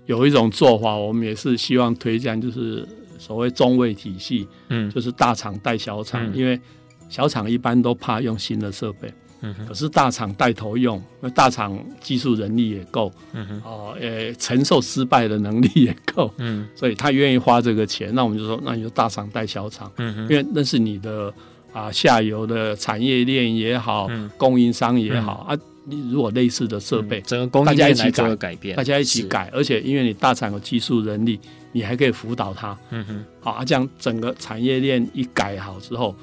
[0.07, 2.87] 有一种做法，我们也是希望推荐，就是
[3.25, 6.61] 所谓中位体系，嗯，就是大厂带小厂，嗯、因为
[7.09, 9.11] 小厂一般都怕用新的设备，
[9.41, 21.33] 嗯，可是大厂带头用，因为大厂技术人力也够，嗯哼，哦，呃，承受失败的能力也够，嗯，所以他愿意花这个钱，那我们就说，那你就大厂带小厂，嗯哼，因为那是你的
[21.73, 25.61] 啊下游的产业链也好，嗯、供应商也好、嗯、啊。
[25.87, 31.39] 你如果类似的设备，嗯、整个工业链来做个改变，大家一起改，而且因为你大厂有技术能力，
[31.73, 32.77] 你还可以辅导他。
[32.91, 36.17] 嗯哼，好啊，这样整个产业链一改好之后，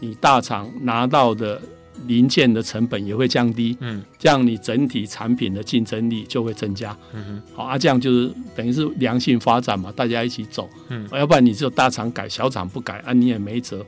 [0.00, 1.60] 你大厂拿到的
[2.06, 3.76] 零件的成本也会降低。
[3.80, 6.96] 嗯，这样你整体产品的竞争力就会增加。
[7.12, 10.68] 嗯哼，好啊，这样就是等于是良性发展嘛，大家一起走。
[10.88, 13.86] 嗯，要不然你只有大厂改，小厂不改啊，你也没辙。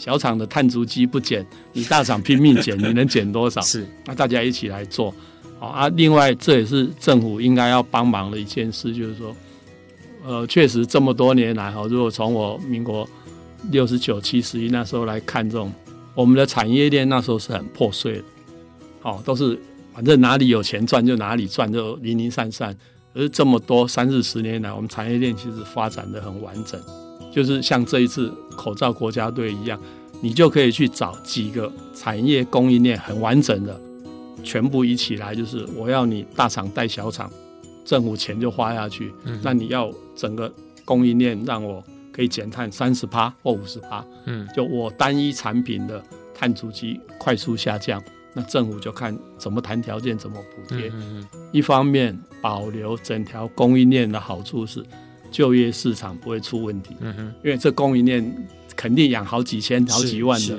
[0.00, 3.60] 小厂的碳足迹不减， 你大厂拼命减，你能减多少？
[3.60, 5.14] 是，那大家一起来做，
[5.58, 5.88] 好啊。
[5.90, 9.36] 另外，这也是政府应该要帮忙的一件事，就是说，
[10.24, 13.06] 呃，确实这么多年来哈，如果从我民国
[13.70, 15.70] 六十九、七十一那时候来看，这种
[16.14, 18.24] 我们的产业链那时候是很破碎的，
[19.02, 19.60] 哦，都是
[19.92, 22.74] 反正哪里有钱赚就哪里赚，就零零散散。
[23.12, 26.80] 而这么多三四十年来，我们产业链其实发展的很完整。
[27.30, 29.80] 就是像这一次口罩国家队一样，
[30.20, 33.80] 你就可以去找几个产业供应链很完整的，
[34.42, 37.30] 全部一起来，就是我要你大厂带小厂，
[37.84, 39.12] 政府钱就花下去。
[39.24, 40.52] 嗯，那你要整个
[40.84, 46.02] 供应链让我可以减碳三十趴或五十趴，嗯，就我单一产品的
[46.34, 48.02] 碳足迹快速下降，
[48.34, 50.90] 那政府就看怎么谈条件，怎么补贴。
[50.92, 54.84] 嗯，一方面保留整条供应链的好处是。
[55.30, 60.58] 就业市场不会出问题，嗯哼，因为这供应链肯定养好几千、好几万的，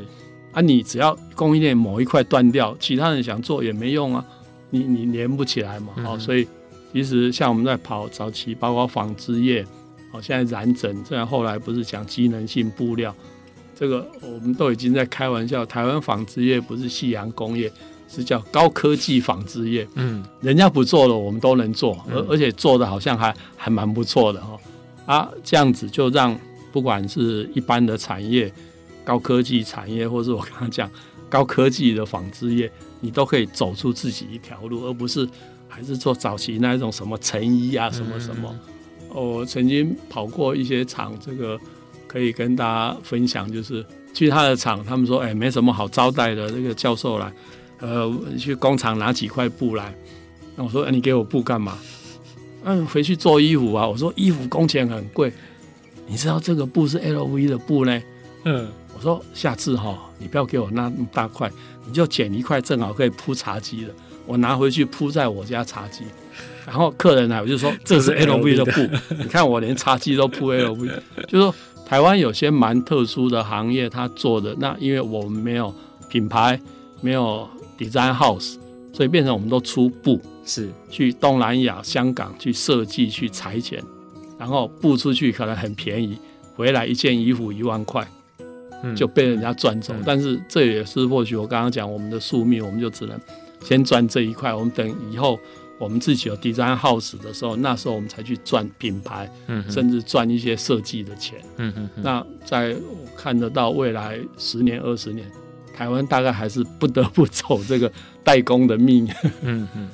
[0.51, 4.25] 啊，你只要供应链某一块断掉，其他人想做也没用啊，
[4.69, 6.47] 你你连不起来嘛，好、嗯，所以
[6.93, 9.65] 其实像我们在跑早期，包括纺织业，
[10.11, 13.15] 哦，现在染整，虽然后来不是讲机能性布料，
[13.75, 15.65] 这个我们都已经在开玩笑。
[15.65, 17.71] 台湾纺织业不是夕阳工业，
[18.13, 19.87] 是叫高科技纺织业。
[19.95, 24.57] 嗯，人家不做了，我们都能做，而、嗯、而且做的好像还还蛮不错的哈。
[25.05, 26.37] 啊，这样子就让
[26.71, 28.53] 不管是一般的产业、
[29.03, 30.89] 高科技产业，或是我刚刚讲
[31.29, 35.27] 高科技的纺织业，你都可以走出自己一条路，而不是
[35.67, 38.49] 还是做早期那一种什么成衣啊，什么什么。
[38.51, 38.59] 嗯
[39.13, 41.59] 我曾经跑过一些厂，这个
[42.07, 43.51] 可以跟大家分享。
[43.51, 47.29] 就是去他的厂，他们说：“哎，没什么好招待的。”这个教授来，
[47.81, 49.93] 呃，去工厂拿几块布来。
[50.55, 51.77] 那我说：“哎，你给我布干嘛？”
[52.63, 53.87] 嗯，回去做衣服啊。
[53.87, 55.33] 我说：“衣服工钱很贵，
[56.07, 58.01] 你知道这个布是 LV 的布呢。”
[58.45, 61.51] 嗯，我说：“下次哈，你不要给我那么大块，
[61.87, 63.93] 你就剪一块，正好可以铺茶几的。
[64.27, 66.03] 我拿回去铺在我家茶几。”
[66.65, 68.81] 然后客人来，我就说 这是 LV 的布，
[69.17, 70.91] 你看我连茶几都铺 LV，
[71.27, 71.53] 就说
[71.85, 75.73] 台湾有些蛮特殊的行业，他做的那因为我们没有
[76.07, 76.61] 品牌，
[77.01, 77.49] 没有
[77.81, 78.57] design house，
[78.93, 83.81] 所以变成我们都出布，是去东南亚、香港去设计、去裁剪，
[84.37, 86.17] 然后布出去可能很便宜，
[86.55, 88.07] 回来一件衣服一万块，
[88.95, 89.93] 就被人家赚走。
[90.05, 93.19] 但是这也是或许我刚刚讲我们的宿命，我们就只能
[93.63, 95.39] 先赚这一块，我们等以后。
[95.79, 101.39] 我们自己有 design house 的时候，那时候我们才去赚品牌，嗯、甚至赚一些设计的钱。
[101.57, 105.25] 嗯哼哼，那在我看得到未来十年、二十年，
[105.81, 107.91] 台湾大概还是不得不走这个
[108.23, 109.09] 代工的命。
[109.41, 109.89] 嗯嗯，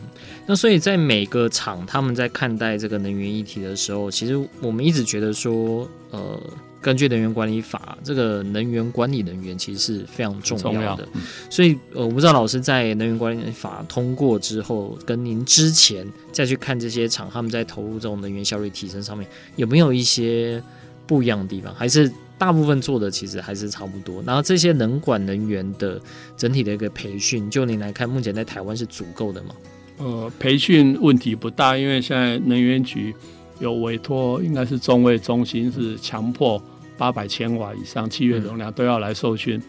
[0.45, 6.37] 那所以在每个厂，他们在看待这个能源议题的时候，其实我们一直觉得说，呃。
[6.79, 11.03] 根据能源管理法，这个能源管理人员其实是非常重要的。
[11.03, 20.63] 要所以，呃，我不知道老师在能源管理法通过之后，跟您之前再去看这些厂，他们在投入这种能源效率提升上面，有没有一些
[21.07, 21.73] 不一样的地方？
[21.73, 24.23] 还是大部分做的其实还是差不多？
[24.25, 25.99] 然后，这些能管人员的
[26.35, 29.49] 整体的一个培训，就您来看，目前在台湾是足够的吗？
[29.97, 33.13] 呃，培训问题不大，因为现在能源局
[33.59, 36.61] 有委托，应该是中卫中心是强迫。
[36.99, 39.63] 八百千瓦以上契约容量都要来受训，嗯、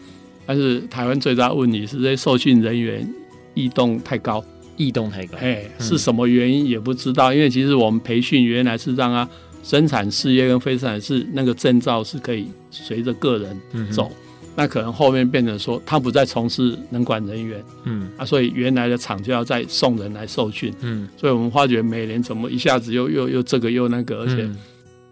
[0.47, 3.07] 但是台湾最大问题是这些受训人员
[3.53, 4.43] 异动太高，
[4.77, 7.31] 异动太高，哎，是什么原因也不知道。
[7.31, 9.29] 嗯、因为其实我们培训原来是让他
[9.63, 14.15] 生产事业跟非生产事那个证照是可以随着个人走，嗯、
[14.55, 24.49] 那可能后面变成说他不再从事能管人员，嗯啊，所以原来的厂就要再送人来受训，嗯，所以我们发觉每年怎么一下子又又又这个又那个，而且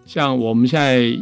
[0.05, 1.17] 像我们现在。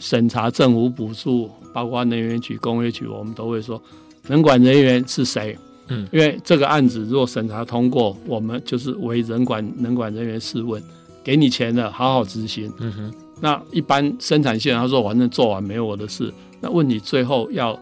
[0.00, 3.82] 审查政府补助，包括能源局、工业局，我们都会说，
[4.28, 5.58] 能管人员是谁？
[5.88, 10.80] 嗯，因为这个案子如果审查通过，我们就是为人管能管人员试问，
[11.22, 12.72] 给你钱了，好好执行。
[12.78, 17.78] 嗯哼，那一般生产线他说反正做完没有我的事，那问你最后要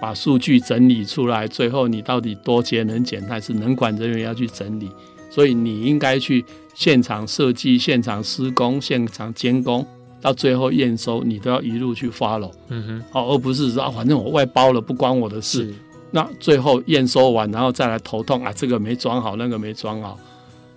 [0.00, 4.90] 把数据整理出来，最后你到底多节能减碳是能管人员要去整理，
[5.30, 9.86] 所以你应该去现场设计、现场施工、现场监工。
[10.20, 15.66] 到最后验收，你都要一路去 follow，嗯哼，好，而不是说啊，反正我外包了，不关我的事。
[15.66, 15.74] 是
[16.10, 20.18] 那最后验收完，然后再来头痛啊，这个没装好，那个没装好。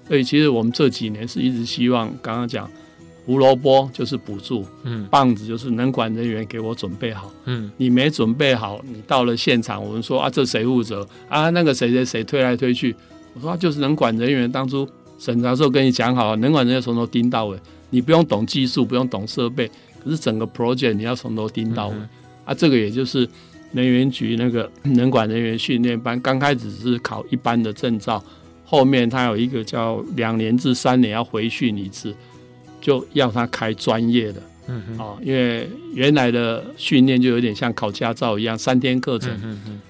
[0.08, 2.70] 所以其实我们这几年是一直希望，刚刚讲
[3.26, 11.50] 胡萝卜就是补助，嗯，棒子就是能管人员给我准备好，嗯，你没准备好，你到了现场，我们说啊，这谁负责啊？
[11.52, 12.96] 那个谁谁谁推来推去，
[13.34, 14.88] 我说啊，就是能管人员当初
[15.18, 17.58] 审查时候跟你讲好，能管人员从头盯到尾。
[17.94, 19.70] 你不用懂技术，不用懂设备，
[20.02, 22.10] 可是整个 project 你要从头盯到尾、嗯、
[22.46, 22.54] 啊！
[22.54, 23.28] 这个也就是
[23.74, 28.24] 能源局那个 能管人员训练班，刚开始是考一般的证照，
[28.72, 32.16] 后面他有一个叫两年至三年要回训一次，
[32.80, 34.42] 就要他开专业的。
[34.68, 39.82] 嗯哼啊，因为原来的训练就有点像考驾照一样，三天课程，嗯、哼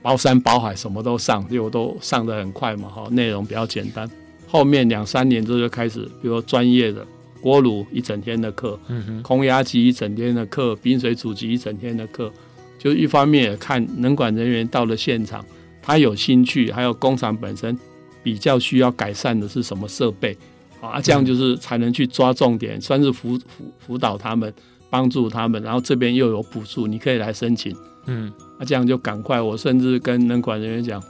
[0.00, 4.10] 包山包海什么都上，结果都上的很快嘛，哈，内容比较简单。
[4.48, 7.06] 后面两三年之后就开始，比如说专业的。
[7.42, 12.30] 锅炉一整天的课，嗯、哼空压机一整天的课，冰水主机一整天的课，
[12.78, 15.42] 就一方面也看能管人员到了现场，
[15.80, 17.74] 他有兴趣，还有工厂本身
[18.22, 20.36] 比较需要改善的是什么设备
[20.80, 21.00] 啊？
[21.00, 24.52] 这样就是才能去抓重点，嗯、算是辅辅辅导他们，
[24.88, 27.76] 帮助他们，然后这边又有补助，你可以来申请。
[28.06, 31.02] 嗯，那、啊、这样就赶快，我甚至跟能管人员讲，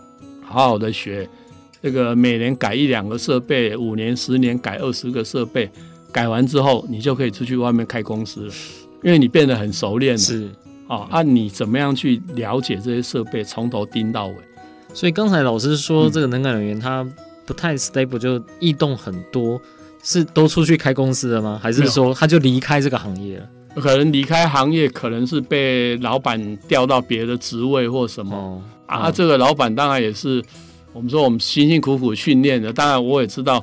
[0.43, 1.29] 好好的学，
[1.81, 5.71] 这个每年改一两个设备，五年、十年改二十个设备。
[6.13, 8.53] 改完之后，你就可以出去外面开公司了，
[9.05, 10.19] 因为你变得很熟练了。
[10.19, 10.51] 是
[10.89, 14.35] 啊，按、啊、你怎么样去了解这些设备，从头盯到尾。
[14.93, 17.07] 所以刚才老师说，这个能管人员他
[17.47, 19.61] 不太 stable，就异动很多。
[20.03, 21.61] 是都出去开公司了吗？
[21.63, 23.47] 还是说他就离开这个行业了？
[23.83, 29.11] 可能离开行业，可能是被老板调到别的职位或什么、啊。
[29.11, 30.43] 这个老板当然也是
[30.95, 32.73] 我们说我们辛辛苦苦训练的。
[32.73, 33.63] 当然我也知道，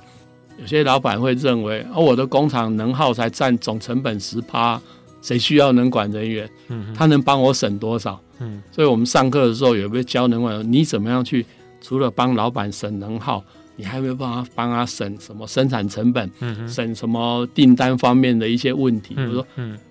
[0.59, 4.79] 有些老板会认为，哦，我的工厂能耗才占总成本十趴，
[5.27, 6.49] 谁需要能管人员？
[6.69, 8.17] 嗯，他能帮我省多少？
[8.39, 11.45] 嗯，所以我们上课的时候也会教能管，你怎么样去
[11.81, 13.43] 除了帮老板省能耗。
[13.79, 19.13] 你还没有办法帮他省什么生产成本，嗯、省什么订单方面的一些问题。
[19.13, 19.45] 比如说，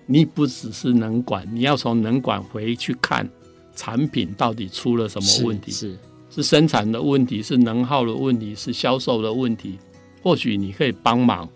[0.06, 3.28] 你不只是能管，你要从能管回去看
[3.76, 5.98] 产品到底出了什么问题，是是，
[6.30, 9.78] 是生产的问题，是能耗的问题，是销售的问题。
[10.20, 11.48] 或许你可以帮忙，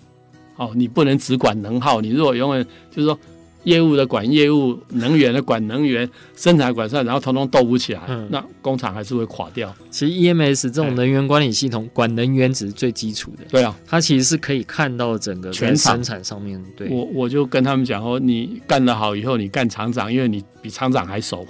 [0.55, 2.01] 哦，你不能只管能耗。
[2.01, 3.19] 你如果永远就是说。
[3.65, 9.75] 业务的管业务，能源的管能源，生产管生产，然后统统斗不起来，嗯，那工厂还是会垮掉。
[9.91, 13.45] 其实 EMS 这种能源管理系统，管能源只是最基础的。
[13.51, 16.63] 对啊，它其实是可以看到整个全生产上面。
[16.77, 21.47] 对，我我就跟他们讲说，你干得好以后，你干厂长，因为你比厂长还熟。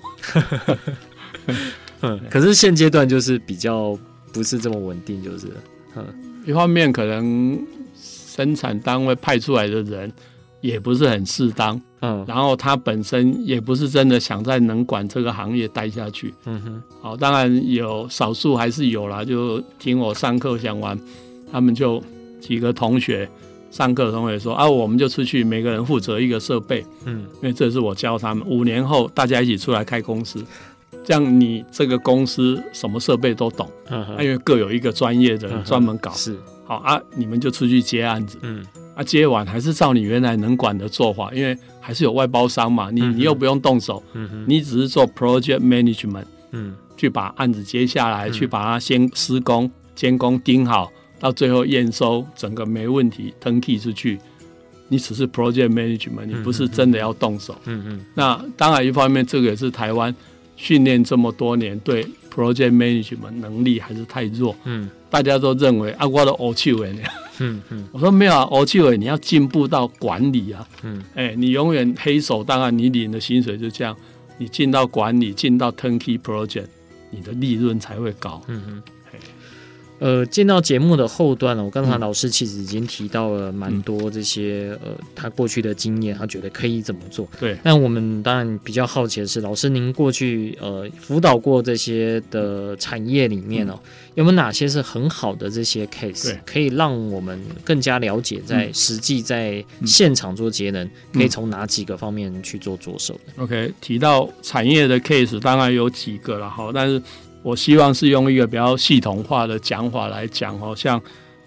[2.03, 3.97] 嗯，可是现阶段就是比较
[4.33, 5.47] 不是这么稳定，就是，
[5.95, 6.05] 嗯，
[6.45, 7.63] 一方面可能
[7.95, 10.13] 生产单位派出来的人。
[10.63, 20.99] 也不是很适当，嗯，然后他本身也不是真的想在能管这个行业待下去，嗯哼，好，当然有少数还是有啦，就听我上课讲完，
[21.53, 22.03] 他们就
[22.41, 23.29] 几个同学
[23.71, 30.43] 上课的同学说啊，我们就出去，每个人负责一个设备，嗯，因为这是我教他们，五年后大家一起出来开公司，
[31.05, 33.69] 这样你这个公司什么设备都懂，
[34.19, 36.35] 因为各有一个专业的人专门搞，是，
[36.65, 38.65] 好啊，你们就出去接案子，嗯。
[38.97, 54.19] 啊，接完还是照你原来能管的做法，因为还是有外包商嘛，你你又不用动手，嗯，你只是做 project management，嗯，去把案子接下来，嗯，去把它先施工、监工盯好，到最后验收，整个没问题，turn key 出去，
[54.89, 58.01] 你只是 project management，你不是真的要动手，嗯嗯。
[58.15, 60.15] 那当然，一方面这个也是台湾
[60.57, 66.93] 训练这么多年，对 project management 能力还是太弱，嗯，大家都认为啊，我的欧气为
[67.41, 73.97] 嗯嗯，我说没有啊，欧庆伟，你要进步到管理啊，嗯，哎、欸，你永远黑手，当然你领的薪水就这样，
[74.39, 76.67] 你进到管理，进到 turnkey project，
[77.11, 78.83] 你的利润才会高，嗯嗯。
[80.01, 87.29] 呃，进到节目的后段了，我刚才老师其实已经提到了蛮多这些、嗯、呃，他过去的经验，他觉得可以怎么做。
[87.39, 93.79] 对，但我们当然比较好奇的是，老师您过去呃辅导过这些的产业里面哦、
[94.15, 107.03] 有没有哪些是很好的这些 case，可以让我们更加了解在实际在现场做节能，嗯、可以从哪几个方面去做着手的？OK，提到产业的 case，当然有几个了哈，但是。
[107.43, 111.01] 我希望是用一个比较系统化的讲法来讲，好像，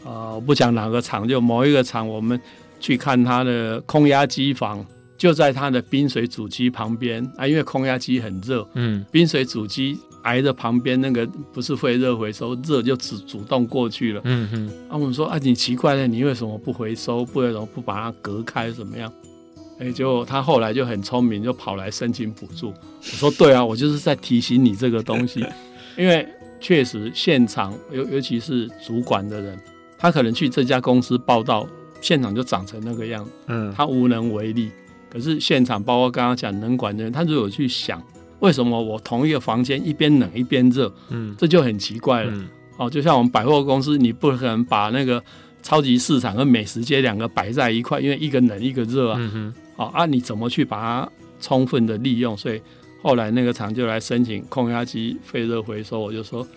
[0.04, 2.40] 呃，我不讲哪个厂，就某一个厂，我们
[2.80, 4.84] 去看它的空压机房，
[5.18, 17.24] 就在它的冰水主机旁边啊，因为空压机很热，嗯，冰水主机挨着旁边那个不是会热回收，热就只主动过去了，嗯嗯，啊，我们说啊，你奇怪了，你为什么不回收？
[17.24, 18.72] 不为什么不把它隔开？
[18.72, 19.14] 怎么样？
[19.80, 22.70] 哎，就他后来就很聪明，就跑来申请补助。
[22.70, 25.46] 我说对啊，我就是在提醒你这个东西。
[25.98, 26.28] 因为
[26.60, 29.60] 确实现场尤尤其是主管的人，
[29.98, 31.68] 他可能去这家公司报道，
[32.02, 34.72] 现场就长成那个样子，嗯，他无能为力。
[35.10, 38.02] 可是现场包括刚刚讲能管的人，他如果去想，
[38.40, 42.32] 为什么我同一个房间一边冷一边热，嗯，这就很奇怪了。
[42.34, 45.24] 嗯，哦，就像我们百货公司，你不可能把那个
[45.62, 52.36] 超级市场和美食街两个摆在一块，因为一个冷一个热啊，嗯哼，哦，啊，你怎么去把它充分的利用？
[52.38, 52.62] 所以。
[53.04, 56.48] 后来那个厂就来申请空压机废热回收，我就说，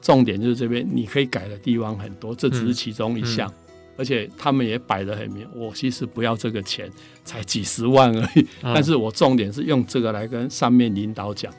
[0.00, 6.88] 重点就是这边你可以改的地方很多，这只是其中一项，嗯嗯，而且他们也摆得很明，我其实不要这个钱，
[7.24, 11.52] 才几十万而已，哦， 但是我重点是用这个来跟上面领导讲，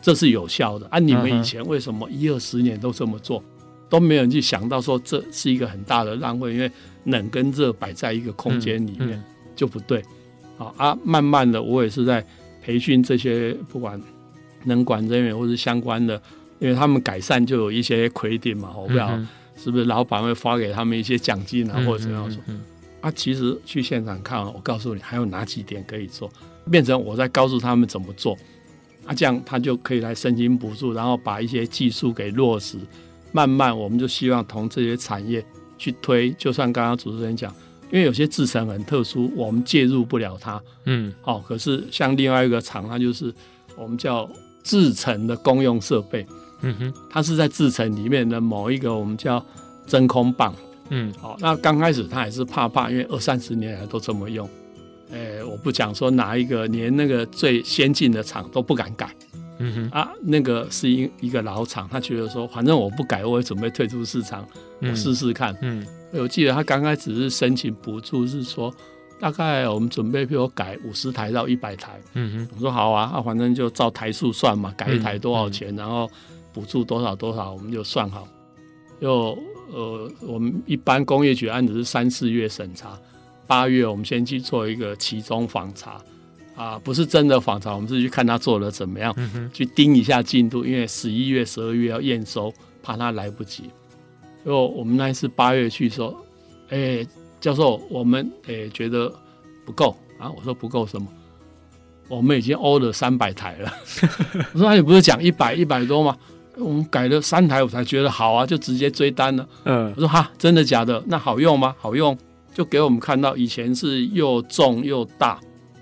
[0.00, 0.86] 这是有效的。
[0.88, 3.42] 啊，你们以前为什么一二十年都这么做，
[3.88, 6.70] 都没有人去想到说这是一个很大的浪费，因为
[7.06, 9.20] 冷跟热摆在一个空间里面
[9.56, 10.00] 就不对。
[10.56, 12.24] 好啊，慢慢的我也是在。
[12.70, 14.00] 培训这些不管
[14.62, 16.14] 能管人员或是相关的，
[16.60, 19.18] 因为他们改善就有一些亏点嘛，我不知道
[19.56, 22.40] 是不是老板会发给他们一些奖金啊，或者怎样说。
[23.00, 26.30] 啊，其实去现场看，我告诉你还有哪几点可以做，
[26.70, 28.38] 变成我在告诉他们怎么做，
[29.04, 32.78] 啊，这样他就可以来申请补助，然后把一些技术给落实。
[33.32, 35.44] 慢慢我们就希望同这些产业
[35.76, 37.52] 去推，就算刚刚主持人讲。
[37.90, 40.60] 因为有些制程很特殊，我们介入不了它。
[40.84, 43.32] 嗯，好、哦，可是像另外一个厂，它就是
[43.76, 44.28] 我们叫
[44.62, 46.26] 制程的公用设备。
[46.62, 49.44] 嗯哼，它是在制程里面的某一个我们叫
[49.86, 50.54] 真空棒。
[50.90, 54.48] 嗯，好，那刚开始他还是怕怕，因为二三十年来都这么用。
[55.10, 59.12] 诶，我不讲说哪一个连那个最先进的厂都不敢改。
[59.62, 64.44] 嗯哼啊，那个是一一个老厂，他觉得说，反正我不改，我也准备退出市场，
[64.80, 65.54] 我试试看。
[65.60, 68.74] 嗯，嗯，我记得他刚开始是申请补助，是说
[69.20, 72.00] 大概我们准备比如改五十台到一百台。
[72.14, 76.10] 嗯哼，我说好啊，啊，反正就照台数算嘛，改一台多少钱，嗯嗯、然后
[76.52, 78.26] 补助多少多少，我们就算好。
[79.00, 79.38] 又
[79.72, 82.98] 呃，我们一般工业局案子是三四月审查，
[83.46, 86.00] 八月我们先去做一个期中访查。
[86.60, 92.52] 啊，不是真的访查，我们是去看他做的怎么样，嗯、去盯一下进度，因为十一月、十二月要验收，
[92.82, 93.64] 怕他来不及。
[94.44, 96.14] 就我们那一次八月去说，
[96.68, 97.08] 哎、欸，
[97.40, 99.10] 教授，我们哎、欸、觉得
[99.64, 100.30] 不够啊。
[100.30, 101.08] 我说不够什么？
[102.08, 103.72] 我们已经 order 三百台了。
[104.52, 106.14] 我说那你不是讲一百一百多吗？
[106.56, 109.48] 我们改了三台，我才觉得好啊，就直接追单了。
[109.64, 111.02] 嗯，我说哈，真的假的？
[111.06, 111.74] 那好用吗？
[111.78, 112.14] 好用，
[112.52, 115.40] 就给我们看到以前是又重又大。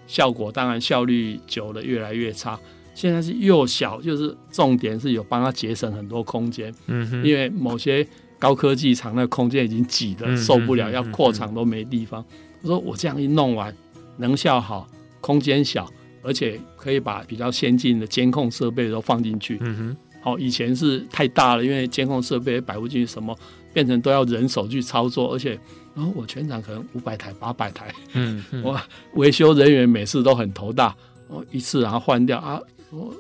[0.09, 2.59] 效果当然效率久了越来越差，
[2.95, 6.75] 现在是又小，就是重点是有帮它节省很多空间。
[6.87, 8.05] 嗯哼，因为某些
[8.39, 12.25] 高科技厂那空间已经挤得受不了，要扩厂都没地方。
[12.63, 13.73] 我说我这样一弄完，
[14.17, 14.89] 能效好，
[15.21, 15.87] 空间小，
[16.23, 19.59] 而且可以把比较先进的监控设备都放进去。
[19.61, 23.39] 嗯哼，好，以前是太大了，因为监控设备也摆不进去，什么
[23.75, 25.59] 变成都要人手去操作，而且。
[25.99, 28.81] 然后我全场可能五百台、八百台，嗯，嗯， 我
[29.15, 30.95] 维修人员每次都很头大，
[31.27, 33.13] 我一次然后换掉啊，我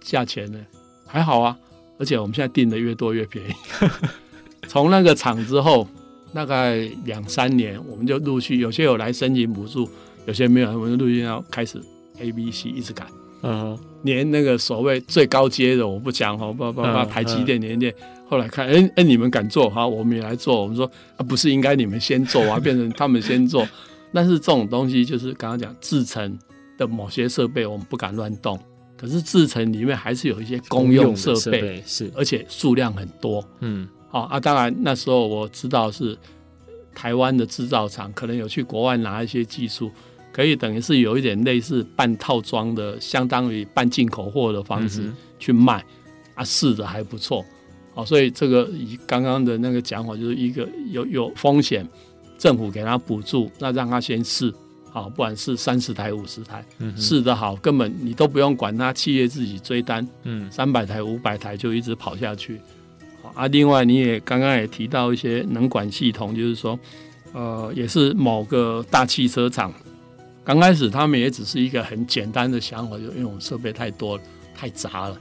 [0.00, 0.60] 价钱呢
[1.08, 1.58] 还好啊，
[1.98, 3.52] 而且我们现在订的越多越便宜。
[4.68, 5.88] 从那个厂之后，
[6.32, 9.90] 大概两三年，我们就陆续有些有来申请补助，
[10.26, 11.82] 有些没有，我们就陆续要开始
[12.20, 13.04] A、B、C 一直改，
[13.42, 17.92] 嗯，连那个所谓最高阶的我不讲哦，不不不，台积电、联电。
[18.30, 20.62] 后来看，哎哎，你们敢做哈，我们也来做。
[20.62, 23.68] 我们说啊，不是应该你们先做啊， 变成他们先做。
[24.12, 26.38] 但是这种东西就是刚刚讲制成
[26.78, 28.56] 的某些设备，我们不敢乱动。
[28.96, 33.44] 可是制成里面还是有一些公用设备，备是而且数量很多。
[33.58, 36.16] 嗯，好啊，当然那时候我知道是
[36.94, 39.90] 台湾的制造厂可能有去国外拿一些技术，
[40.32, 45.10] 可以等于是有一点类似半套装的，相当于半进口货的方式
[45.40, 45.80] 去卖。
[45.80, 47.44] 嗯、啊，试的还不错。
[47.92, 51.86] 好，所以这个以刚刚的那个讲法，就是一个有有风险，
[52.38, 54.54] 政府给他补助，那让他先试，
[54.90, 62.60] 好，不管是三十台、五十台，嗯，试得好，根本你都不用管他，企业自己追单，嗯，三百台、五百台就一直跑下去。
[63.22, 66.78] 好啊，另外你也刚刚也提到一些能管系统，就是说，
[67.32, 69.74] 呃，也是某个大汽车厂，
[70.44, 74.22] 刚开始他们也只是一个很简单的想法，就因为我们设备太多了，
[74.54, 75.18] 太杂了。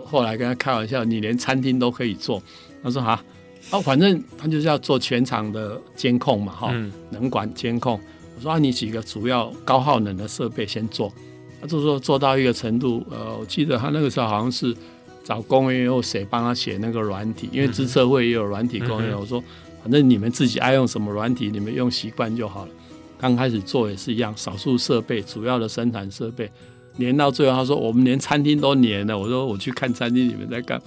[0.00, 2.42] 后来跟他开玩笑，你连餐厅都可以做。
[2.82, 3.22] 他说：“哈，
[3.70, 8.00] 啊，反正他就是要做全场的监控嘛，哈、嗯，能管监控。”
[8.36, 11.12] 我说：“啊，你几个主要高耗能的设备先做。”
[11.60, 14.74] 他就说做到一个程度，呃，我记得他那个时候好像是
[15.22, 19.10] 找工业又谁帮他写那个软体，因为资策会也有软体工业。
[19.12, 19.40] 嗯、我说
[19.82, 22.70] ：“反正你们自己爱用什么软体，你们用习惯就好了。”
[23.16, 26.50] 刚开始做也是一样，少数设备，主要的生产设备。
[26.96, 29.18] 连到最后，他说我们连餐厅都连了。
[29.18, 30.80] 我说我去看餐厅，你们在干？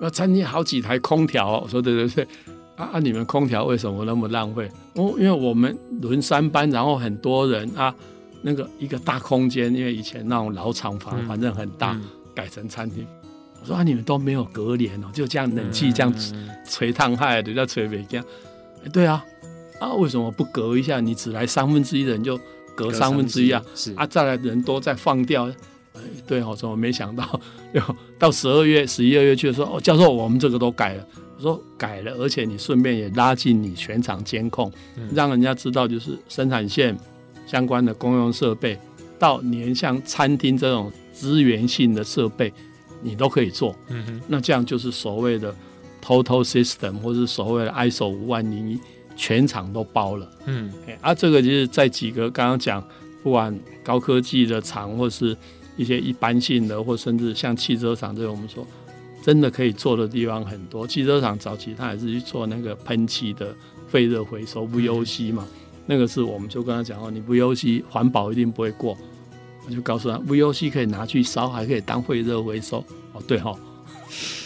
[0.00, 1.60] 那餐厅好几台空调。
[1.60, 2.24] 我说对对对，
[2.76, 4.70] 啊啊，你们空调为什么那么浪费？
[4.94, 7.94] 哦，因为我们轮三班，然后很多人啊，
[8.42, 12.00] 那个一个大空间，因为以前那种老厂房，反正很大，
[12.34, 13.06] 改成餐厅。
[13.60, 16.14] 我说啊，你们都没有隔帘哦，就这样冷气这样
[16.66, 18.26] 吹烫害的，叫吹北这样。
[18.84, 19.22] 哎，对啊，
[19.78, 21.00] 啊，为什么不隔一下？
[21.00, 22.40] 你只来三分之一的人就。
[22.84, 25.48] 隔三分之一啊，是啊，再来人多再放掉，
[25.94, 27.40] 哎，对，我说我没想到，
[28.18, 31.06] 到十二月、十一二月去的时候，哦，教授，我们这个都改了。
[31.36, 36.94] 我说改了，而且你顺便也拉近你全场监控，嗯、让人家知道，就是生产线
[37.46, 38.78] 相关的公用设备，
[39.18, 42.52] 到连像餐厅这种资源性的设备，
[43.02, 43.74] 你都可以做。
[43.88, 45.54] 嗯哼，那这样就是所谓的
[46.04, 48.78] Total System，或是所谓的 ISO 五万零一。
[49.20, 52.82] 全场都包了，嗯，啊，这个就是在几个刚刚讲，
[53.22, 53.54] 不管
[53.84, 55.36] 高科技的厂，或是
[55.76, 58.66] 一些一般性的，或甚至像汽车厂这种，我们说
[59.22, 60.86] 真的可以做的地方很多。
[60.86, 63.54] 汽车厂早期他还是去做那个喷漆的
[63.88, 65.46] 废热回收，VOC 嘛，
[65.84, 68.96] 那个是我们就跟他讲哦，你 VOC 环保一定不会过，
[69.66, 72.78] 我就告诉他 VOC 可以拿去烧，还可以当废热回收。
[73.12, 73.54] 哦，对哈，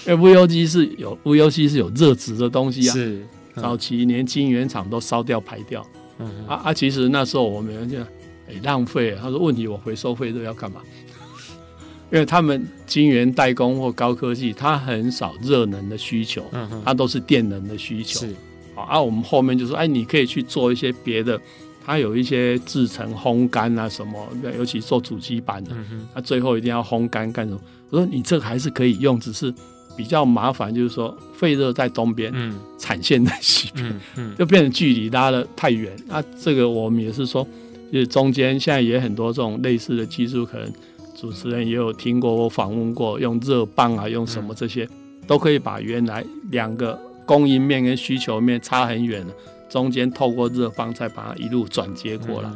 [0.04, 3.24] 因为 VOC 是有 VOC 是有热值的东西啊，是。
[3.56, 5.86] 早期连晶圆厂都烧掉排掉，
[6.18, 6.74] 嗯、啊啊！
[6.74, 8.00] 其实那时候我们就
[8.48, 9.16] 哎浪费。
[9.20, 10.80] 他说问题我回收费都要干嘛？
[12.12, 18.20] 因为他们晶圆代工或高科技，它很少热能的需求，嗯、它都是电能的需求。
[18.20, 18.34] 是
[18.76, 21.40] 啊，我们后面就说，哎，你可以去做一些别的，
[21.84, 27.60] 它有一些制成烘干啊什么，尤其做主机板的，它、嗯啊、最后一定要烘干干什么？
[27.90, 29.52] 我说你这个还是可以用，只是
[29.96, 35.92] 比较麻烦，就是说废热在东边，嗯，产线在西边，嗯，嗯就变成距离拉的太远。
[36.06, 37.46] 那、啊、这个我们也是说，
[37.92, 40.72] 就是中间现在也很多这种类似的技术，可能
[41.14, 44.90] 主持人也有听过我访问过，用热棒啊，用什么这些、嗯、
[45.26, 46.98] 都可以把原来两个。
[47.26, 49.32] 供应面跟需求面差很远的，
[49.70, 52.50] 中间透过热棒再把它一路转接过来，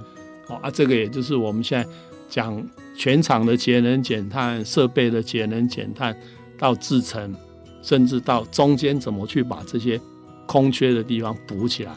[0.46, 1.88] 好、嗯、啊，这个也就是我们现在
[2.28, 2.62] 讲
[2.94, 6.14] 全场的节能减碳、设备的节能减碳，
[6.58, 7.34] 到制成，
[7.82, 9.98] 甚至到中间怎么去把这些
[10.46, 11.92] 空缺的地方补起来，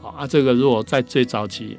[0.00, 1.76] 好啊，这个如果在最早期，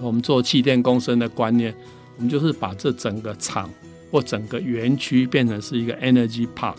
[0.00, 1.74] 我们做气电共生的观念，
[2.16, 3.68] 我们就是把这整个厂
[4.10, 6.76] 或整个园区变成是一个 energy park。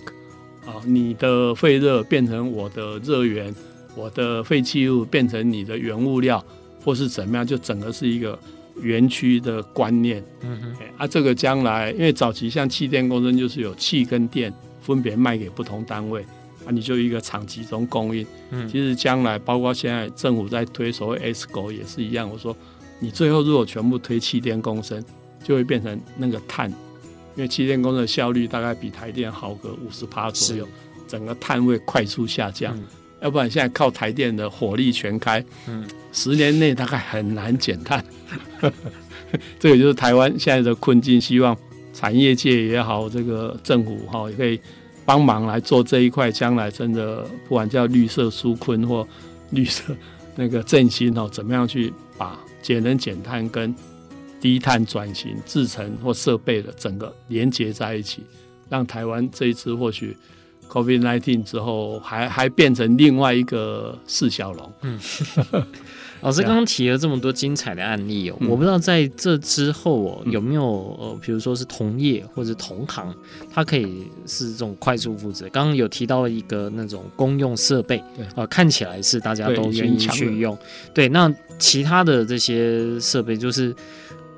[0.66, 3.56] 啊，你的废热变成我的热源，
[3.96, 6.44] 我的废弃物变成你的原物料，
[6.84, 8.38] 或是怎么样，就整个是一个
[8.82, 10.24] 园区的观念。
[10.42, 14.54] 嗯哼，啊，这个将来，因为早期像气电共生就是有气跟电
[14.94, 16.22] 分别卖给不同单位，
[16.66, 18.26] 啊，你就一个厂集中供应。
[18.52, 22.30] 嗯，其实将来包括现在政府在推所谓 ESCO 也是一样。
[22.30, 22.56] 我说，
[23.00, 25.04] 你最后如果全部推气电共生，
[25.44, 26.70] 就会变成那个碳。
[27.36, 30.68] 因为气电工的效率大概比台电好个五十趴左右，
[31.08, 32.76] 整个碳会快速下降。
[32.76, 32.84] 嗯、
[33.22, 38.04] 要不然现在靠台电的火力全开，嗯，十年内大概很难减碳。
[39.60, 41.22] 这个就是台湾现在的困境。
[41.22, 41.56] 希望
[41.94, 44.60] 产业界也好，这个政府哈也可以
[45.08, 46.30] 帮忙来做这一块。
[46.30, 49.08] 将来真的不管叫绿色纾困或
[49.52, 49.96] 绿色
[50.36, 53.74] 那个振兴哦，怎么样去把节能减碳跟
[54.42, 58.22] 低碳转型、制成或设备的整个连接在一起，
[58.70, 60.16] 让台湾这一次或许
[60.70, 64.74] COVID-19 之后还还变成另外一个释小龙。
[64.82, 65.00] 嗯，
[66.28, 70.64] 老师刚刚提了这么多精彩的案例哦，嗯、我不知道在这之后哦有没有
[71.00, 73.16] 呃，比如说是同业或者同行，
[73.50, 75.48] 它可以是这种快速复制。
[75.50, 80.58] 刚刚有提到一个那种公用设备，啊、呃，看起来是大家都愿意去用。
[80.94, 83.74] 对，那其他的这些设备就是。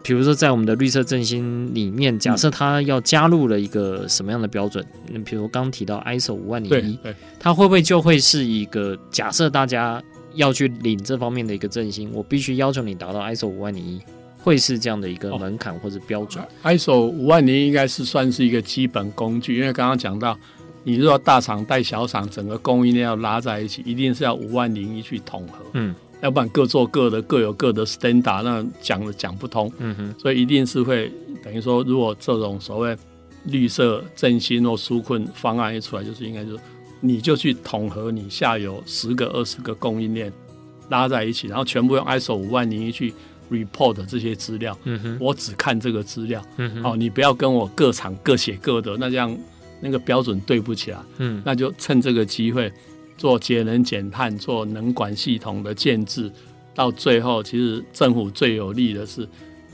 [0.01, 4.83] 比如说，在我们的绿色振兴里面，假设它要加入了一个什么样的标准？
[5.13, 6.97] 嗯，比如刚提到 ISO 五万零一，
[7.37, 9.49] 它会不会就会是一个假设？
[9.49, 10.01] 大家
[10.34, 14.01] 要去领这方面的一个振兴，我必须要求你达到 ISO 五万零一，
[14.41, 16.43] 会是这样的一个门槛或者标准？
[16.43, 20.38] 哦，ISO 五万零一应该是算是一个基本工具，因为刚刚讲到，
[20.84, 25.65] 你如果大厂带小厂，整个供应链要拉在一起，一定是要五万零一去统合。
[25.73, 25.95] 嗯。
[26.21, 29.71] 要不然各做各的，各有各的 standard，那讲的讲不通。
[29.77, 31.09] 嗯哼，所以一定是会
[31.41, 32.93] 等于说，如果这种所谓
[33.45, 36.59] 绿色振兴或纾困方案一出来，就是应该就是
[37.02, 40.32] 你就去统合你下游十个、二十个供应链
[40.89, 43.14] 拉在一起，然后全部用 ISO 五万零一去
[43.50, 44.78] report 这些资料。
[44.84, 46.43] 嗯哼，我只看这个资料。
[46.58, 49.38] 嗯哼，哦，你不要跟我各厂各写各的，那这样
[49.82, 51.00] 那个标准对不起来。
[51.18, 52.72] 嗯，那就趁这个机会。
[53.18, 56.32] 做节能减碳，做能管系统的建制，
[56.74, 59.28] 到最后，其实政府最有利的是，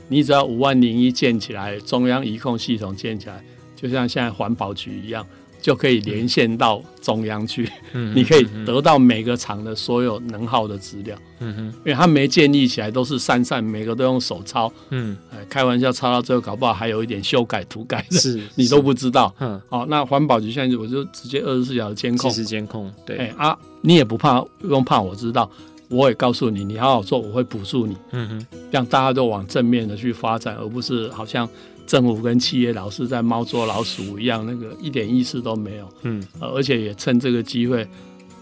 [0.08, 3.44] 你只要五万零一建起来，中央一控系统建起来，
[3.76, 5.24] 就像现在环保局一样。
[5.66, 11.18] 就可以连线到中央去，嗯、 你可以得到每个厂的所有能耗的资料。
[11.40, 14.72] 嗯哼，因为他没建立起来都是散散，每个都用手抄。
[14.90, 15.16] 嗯，
[15.48, 19.34] 开玩笑，抄到最后搞不好还有一点修改涂改的，是 你都不知道。
[19.40, 22.88] 嗯，好，那环保局现在我就直接二十四小时监控，实时监控。
[23.04, 25.50] 对，哎啊，你也不怕，不用怕，我知道，
[25.88, 27.96] 我也告诉你，你好好做，我会补助你。
[28.12, 31.48] 嗯哼，让大家都往正面的去发展，而不是好像。
[31.86, 35.88] 政府跟企业老是在猫捉老鼠一样，那个一点意思都没有。
[36.02, 37.86] 嗯，而且也趁这个机会，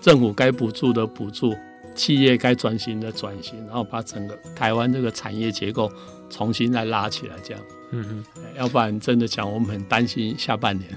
[0.01, 1.55] 政府该补助的补助，
[1.95, 5.91] 企业该转型的转型，然后把整个台湾这个产业结构
[6.31, 7.63] 重新再拉起来，这样。
[7.91, 8.25] 嗯哼，
[8.57, 10.91] 要不然真的讲，我们很担心下半年。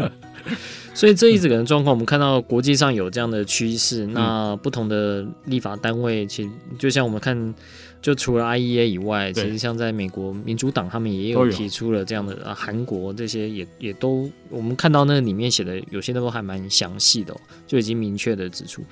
[0.94, 7.54] 所以这一整个状况，我们看到国际上有这样的趋势，那不同的立法单位，其实就像我们看。
[8.02, 17.32] 就除了 IEA 以外，其实像在美国民主党，他们也有提出了这样的啊，韩国这些也也都，我们看到那里面写的有些都还蛮详细的，
[17.64, 18.82] 就已经明确的指出，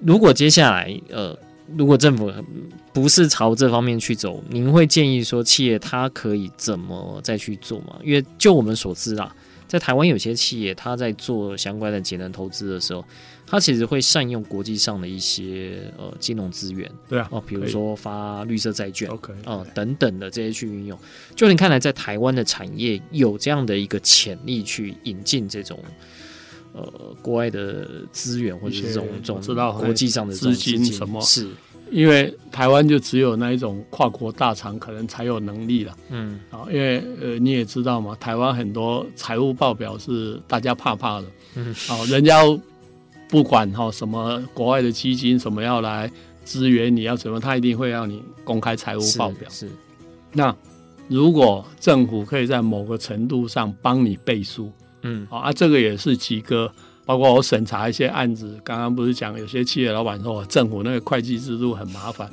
[0.00, 1.38] 如果接下来呃，
[1.76, 2.32] 如果政府
[2.92, 7.98] 不是朝这方面去走，您会建议说企业它可以怎么再去做吗？
[8.02, 9.34] 因为就我们所知啊，
[9.66, 13.04] 在台湾有些企业它在做相关的节能投资的时候。
[13.46, 20.98] 它其实会善用国际上的一些呃金融资源，对啊，哦，比如说发绿色债券，OK，哦等等的这些去运用。
[21.36, 25.78] 就你看来，在台湾的产业有这样的一个潜力去引进这种
[26.74, 26.82] 呃
[27.22, 31.18] 国外的资源或者是这种这种知道国际上的资金什么？
[31.22, 31.48] 是
[31.90, 35.96] 因为台湾就只有那一种跨国大厂可能才有能力了。
[36.10, 41.26] 嗯，啊，因为呃你也知道嘛，台湾很多财务报表是大家怕怕的。
[41.54, 42.42] 嗯，好，人家
[43.28, 46.10] 不管哈什么国外的基金什么要来
[46.44, 49.48] 支援你要怎么，他一定会让你公开财务报表。
[49.48, 49.72] 是，是
[50.32, 50.54] 那。
[51.06, 54.72] 如果政府可以在某个程度上帮你背书，
[55.04, 56.70] 嗯，好啊，这个也是几个，
[57.06, 62.28] 包括我审查一些案子，刚刚不是讲有些企业老板说政府那个会计制度很麻烦，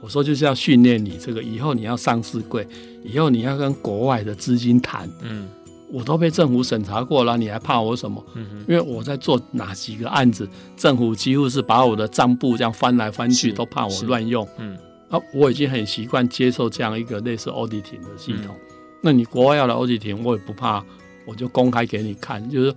[0.00, 2.66] 我说就是要训练你这个，以后你要上市柜，
[3.02, 5.48] 以后你要跟国外的资金谈，嗯，
[5.90, 8.24] 我都被政府审查过了，你还怕我什么？
[8.34, 14.78] 嗯，因为我在做哪几个案子，政府几乎是把我的账簿这样翻来翻去，都怕我乱用，嗯。
[15.10, 18.54] 啊，我已经很习惯接受这样一个类似 auditing 的系统。
[18.54, 20.84] 嗯、那你国外要来 auditing，我也不怕，
[21.30, 22.50] 我就公开给你看。
[22.50, 22.74] 就是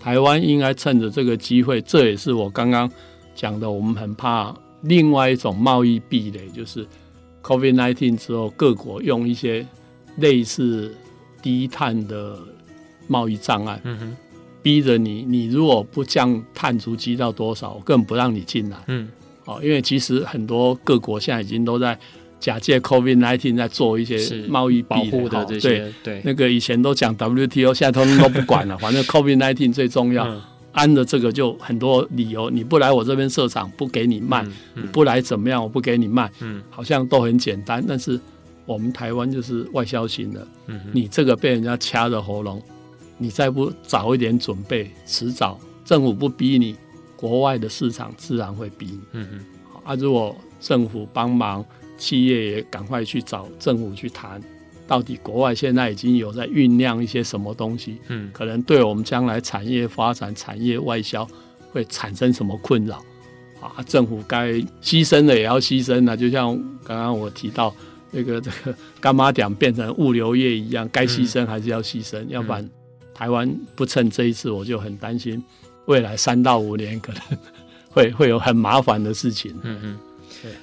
[0.00, 2.90] 台湾应该趁着这个机会，这也是我刚刚
[3.34, 6.86] 讲的，我们很怕另外一种贸易壁垒，就是
[7.42, 9.66] COVID-19 之后，各国用一些
[10.16, 10.94] 类似
[11.42, 12.38] 低碳的
[13.06, 14.16] 贸易障碍，嗯哼，
[14.62, 19.08] 逼着你，你如果不降碳足迹到多少，我根本不让你进来，嗯。
[19.46, 21.98] 哦因为其实很多各国现在已经都在
[22.40, 24.18] 假借 COVID-19 在做一些
[24.48, 26.22] 贸易保护的这些，对对。
[26.24, 28.76] 那个以前都讲 WTO，现在通通都不管了。
[28.80, 30.40] 反正 COVID-19 最重要，嗯、
[30.72, 36.30] 安的这个就很多理由，你不来我这边设厂，不给你卖；嗯嗯、你不来怎么样，我不给你卖。
[36.40, 37.84] 嗯，好像都很简单。
[37.86, 38.18] 但是
[38.64, 42.62] 我们台湾就是外销型的，嗯，你这个被人家掐着喉咙，
[43.18, 46.74] 你再不早一点准备，迟早政府不逼你。
[47.16, 49.00] 国外的市场自然会逼你。
[49.12, 49.40] 嗯嗯。
[49.84, 51.62] 啊，如果政府帮忙，
[52.00, 54.42] 企业也赶快去找政府去谈，
[54.88, 57.98] 到底国外现在已经有在酝酿一些什么东西？
[58.08, 61.28] 嗯，可能对我们将来产业发展、产业外销
[61.70, 63.04] 会产生什么困扰？
[63.60, 67.72] 啊，政府该牺牲的也要牺牲啊，就像刚刚我提到
[68.10, 72.66] 那个这个柑仔店变成物流业一样，该牺牲还是要牺牲，嗯、要不然
[73.12, 75.44] 台湾不趁这一次，我就很担心。
[75.84, 77.22] 未来三到五年可能
[77.90, 79.54] 会会有很麻烦的事情。
[79.62, 80.09] 嗯嗯，对。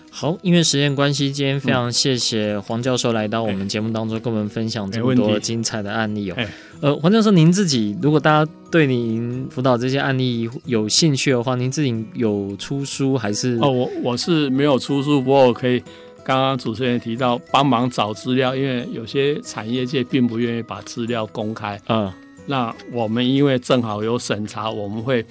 [0.09, 6.37] 好，因为时间关系，今天非常谢谢黄教授来到我们节目当中，跟我们分享这么多精彩的案例哦。
[6.81, 13.57] 呃，黄教授，您自己如果大家对您辅导这些案例有兴趣的话，您自己有出书还是？
[13.61, 15.79] 哦，我我是没有出书，不过我可以
[16.23, 21.79] 刚刚主持人提到帮忙找资料，因为有些产业界并不愿意把资料公开。
[21.87, 22.11] 嗯。
[22.49, 25.25] 那我们因为正好有审查，我们会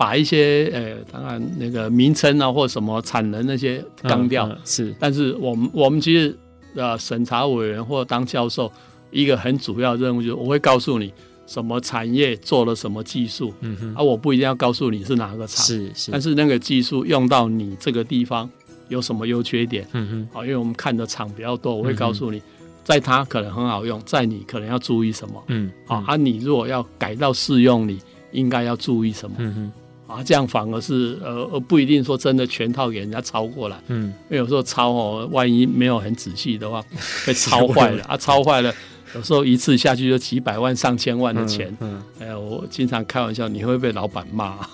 [0.00, 4.58] 把一些呃，当然那个名称啊或什么产能那些刚掉、嗯嗯。
[4.64, 6.34] 是，但是我们我们其实
[6.74, 8.72] 呃审查委员或当教授
[9.10, 11.12] 一个很主要任务就是我会告诉你
[11.46, 13.52] 什么产业做了什么技术。
[13.60, 13.94] 嗯哼。
[13.94, 15.66] 啊，我不一定要告诉你是哪个厂。
[15.66, 16.10] 是是。
[16.10, 18.48] 但是那个技术用到你这个地方
[18.88, 19.86] 有什么优缺点？
[19.92, 20.28] 嗯哼。
[20.32, 22.38] 好，因为我们看的厂比较多，我会告诉你。
[22.38, 22.42] 嗯
[22.82, 25.44] 在它可能很好用，在你可能要注意什么？
[25.46, 27.92] 嗯，啊，你如果要改到适用你，
[28.32, 29.36] 你应该要注意什么？
[29.38, 29.72] 嗯哼，
[30.10, 33.76] 啊，这样反而是呃，而不一定说真的全套给人家抄过来。
[33.86, 36.82] 嗯，因为有时候抄哦，万一没有很仔细的话，
[37.26, 38.74] 被抄坏了啊，抄坏了，
[39.14, 41.74] 有时候一次下去就几百万、上千万的钱。
[41.80, 44.56] 嗯，哎、嗯、呀，我经常开玩笑，你会被老板骂。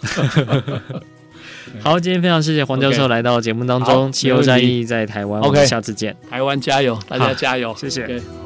[1.82, 4.11] 好，今天非常谢谢黄教授来到节目当中。
[4.11, 6.16] 汽油战役在台湾，OK，下次见。
[6.30, 8.07] 台湾加油，大家加油，谢谢。
[8.07, 8.45] Okay.